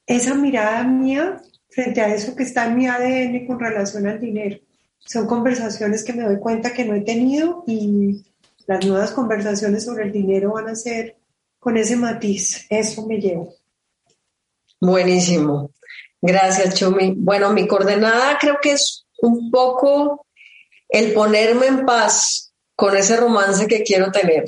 esa 0.06 0.36
mirada 0.36 0.84
mía 0.84 1.42
frente 1.74 2.02
a 2.02 2.14
eso 2.14 2.36
que 2.36 2.44
está 2.44 2.66
en 2.66 2.76
mi 2.76 2.88
ADN 2.88 3.46
con 3.48 3.60
relación 3.60 4.08
al 4.08 4.20
dinero. 4.20 4.60
Son 5.00 5.28
conversaciones 5.28 6.04
que 6.04 6.14
me 6.14 6.24
doy 6.24 6.40
cuenta 6.40 6.74
que 6.74 6.86
no 6.86 6.94
he 6.94 7.02
tenido 7.02 7.64
y 7.68 8.24
las 8.66 8.86
nuevas 8.86 9.12
conversaciones 9.12 9.84
sobre 9.86 10.06
el 10.06 10.12
dinero 10.12 10.54
van 10.54 10.70
a 10.70 10.76
ser 10.76 11.18
con 11.60 11.78
ese 11.78 11.96
matiz. 11.96 12.66
Eso 12.70 13.06
me 13.06 13.18
llevo. 13.18 13.54
Buenísimo. 14.80 15.72
Gracias, 16.22 16.76
Chumi. 16.76 17.16
Bueno, 17.18 17.52
mi 17.52 17.68
coordenada 17.68 18.38
creo 18.40 18.58
que 18.62 18.72
es 18.72 19.06
un 19.22 19.52
poco 19.52 20.26
el 20.90 21.14
ponerme 21.14 21.68
en 21.68 21.86
paz 21.86 22.54
con 22.76 22.96
ese 22.96 23.18
romance 23.18 23.68
que 23.68 23.84
quiero 23.84 24.12
tener. 24.12 24.46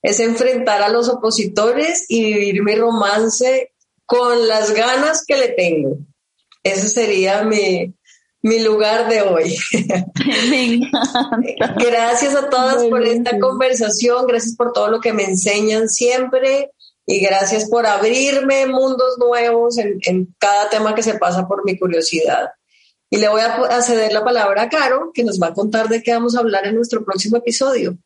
Es 0.00 0.18
enfrentar 0.18 0.82
a 0.82 0.88
los 0.88 1.08
opositores 1.08 2.06
y 2.08 2.24
vivir 2.24 2.62
mi 2.62 2.74
romance 2.74 3.72
con 4.06 4.48
las 4.48 4.72
ganas 4.72 5.24
que 5.26 5.36
le 5.36 5.48
tengo. 5.48 5.98
Ese 6.62 6.88
sería 6.88 7.44
mi, 7.44 7.94
lugar 8.42 9.08
de 9.08 9.22
hoy. 9.22 9.56
gracias 11.76 12.34
a 12.34 12.48
todas 12.48 12.84
por 12.84 13.02
esta 13.02 13.38
conversación, 13.38 14.26
gracias 14.26 14.56
por 14.56 14.72
todo 14.72 14.88
lo 14.88 15.00
que 15.00 15.12
me 15.12 15.24
enseñan 15.24 15.88
siempre 15.88 16.70
y 17.06 17.20
gracias 17.20 17.68
por 17.68 17.86
abrirme 17.86 18.66
mundos 18.66 19.18
nuevos 19.18 19.78
en, 19.78 19.98
en 20.02 20.34
cada 20.38 20.68
tema 20.70 20.94
que 20.94 21.02
se 21.02 21.18
pasa 21.18 21.46
por 21.46 21.64
mi 21.64 21.78
curiosidad. 21.78 22.50
Y 23.12 23.18
le 23.18 23.28
voy 23.28 23.42
a, 23.42 23.82
ceder 23.82 24.10
la 24.10 24.24
palabra 24.24 24.62
a 24.62 24.68
Caro, 24.70 25.10
que 25.12 25.22
nos 25.22 25.38
va 25.38 25.48
a 25.48 25.52
contar 25.52 25.86
de 25.86 26.02
qué 26.02 26.14
vamos 26.14 26.34
a 26.34 26.40
hablar 26.40 26.66
en 26.66 26.76
nuestro 26.76 27.04
próximo 27.04 27.36
episodio. 27.36 27.98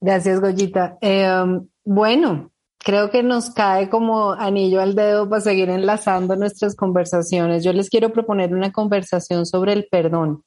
Gracias, 0.00 0.40
Goyita. 0.40 0.96
Eh, 1.02 1.30
um, 1.30 1.68
bueno, 1.84 2.53
creo 2.84 3.10
que 3.10 3.22
nos 3.22 3.50
cae 3.50 3.88
como 3.88 4.32
anillo 4.32 4.80
al 4.80 4.94
dedo 4.94 5.28
para 5.28 5.40
seguir 5.40 5.70
enlazando 5.70 6.36
nuestras 6.36 6.76
conversaciones. 6.76 7.64
Yo 7.64 7.72
les 7.72 7.88
quiero 7.88 8.12
proponer 8.12 8.54
una 8.54 8.72
conversación 8.72 9.46
sobre 9.46 9.72
el 9.72 9.88
perdón. 9.90 10.44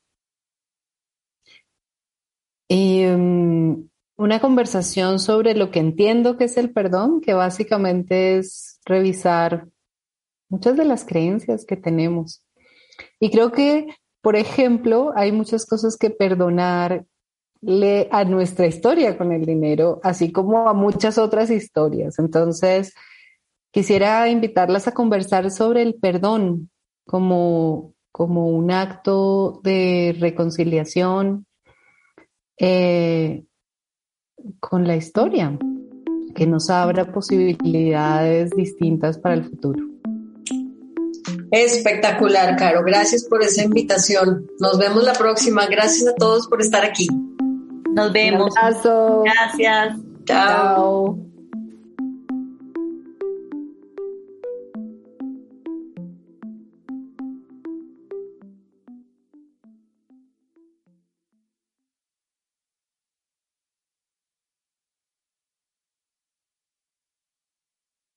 Y 2.70 3.04
mm, 3.06 3.90
una 4.18 4.40
conversación 4.40 5.20
sobre 5.20 5.56
lo 5.56 5.72
que 5.72 5.80
entiendo 5.80 6.38
que 6.38 6.46
es 6.46 6.58
el 6.58 6.72
perdón, 6.72 7.22
que 7.22 7.34
básicamente 7.34 8.38
es 8.38 8.80
revisar 8.86 9.68
muchas 10.48 10.78
de 10.78 10.86
las 10.86 11.06
creencias 11.06 11.66
que 11.66 11.76
tenemos. 11.76 12.44
Y 13.20 13.32
creo 13.32 13.52
que, 13.52 13.88
por 14.22 14.36
ejemplo, 14.36 15.12
hay 15.16 15.32
muchas 15.32 15.66
cosas 15.66 15.98
que 15.98 16.12
perdonar 16.12 17.06
a 18.12 18.24
nuestra 18.24 18.68
historia 18.68 19.18
con 19.18 19.32
el 19.32 19.46
dinero, 19.46 20.00
así 20.04 20.32
como 20.32 20.68
a 20.70 20.74
muchas 20.74 21.18
otras 21.18 21.50
historias. 21.50 22.20
Entonces, 22.20 22.94
quisiera 23.72 24.30
invitarlas 24.30 24.88
a 24.88 24.94
conversar 24.94 25.52
sobre 25.52 25.82
el 25.82 25.96
perdón 25.96 26.70
como, 27.06 27.94
como 28.12 28.48
un 28.48 28.72
acto 28.72 29.60
de 29.64 30.16
reconciliación 30.20 31.46
eh, 32.58 33.44
con 34.60 34.88
la 34.88 34.96
historia, 34.96 35.58
que 36.36 36.46
nos 36.46 36.70
abra 36.70 37.12
posibilidades 37.12 38.52
distintas 38.52 39.18
para 39.18 39.36
el 39.36 39.46
futuro. 39.46 39.84
Espectacular, 41.52 42.56
Caro. 42.58 42.84
Gracias 42.84 43.24
por 43.24 43.42
esa 43.42 43.64
invitación. 43.64 44.48
Nos 44.60 44.78
vemos 44.78 45.04
la 45.04 45.14
próxima. 45.14 45.66
Gracias 45.68 46.08
a 46.08 46.16
todos 46.16 46.48
por 46.48 46.62
estar 46.62 46.84
aquí. 46.84 47.08
Nos 47.98 48.14
vemos. 48.14 48.54
Un 48.54 48.58
abrazo. 48.60 49.24
Gracias. 49.24 49.98
Chao. 50.26 51.18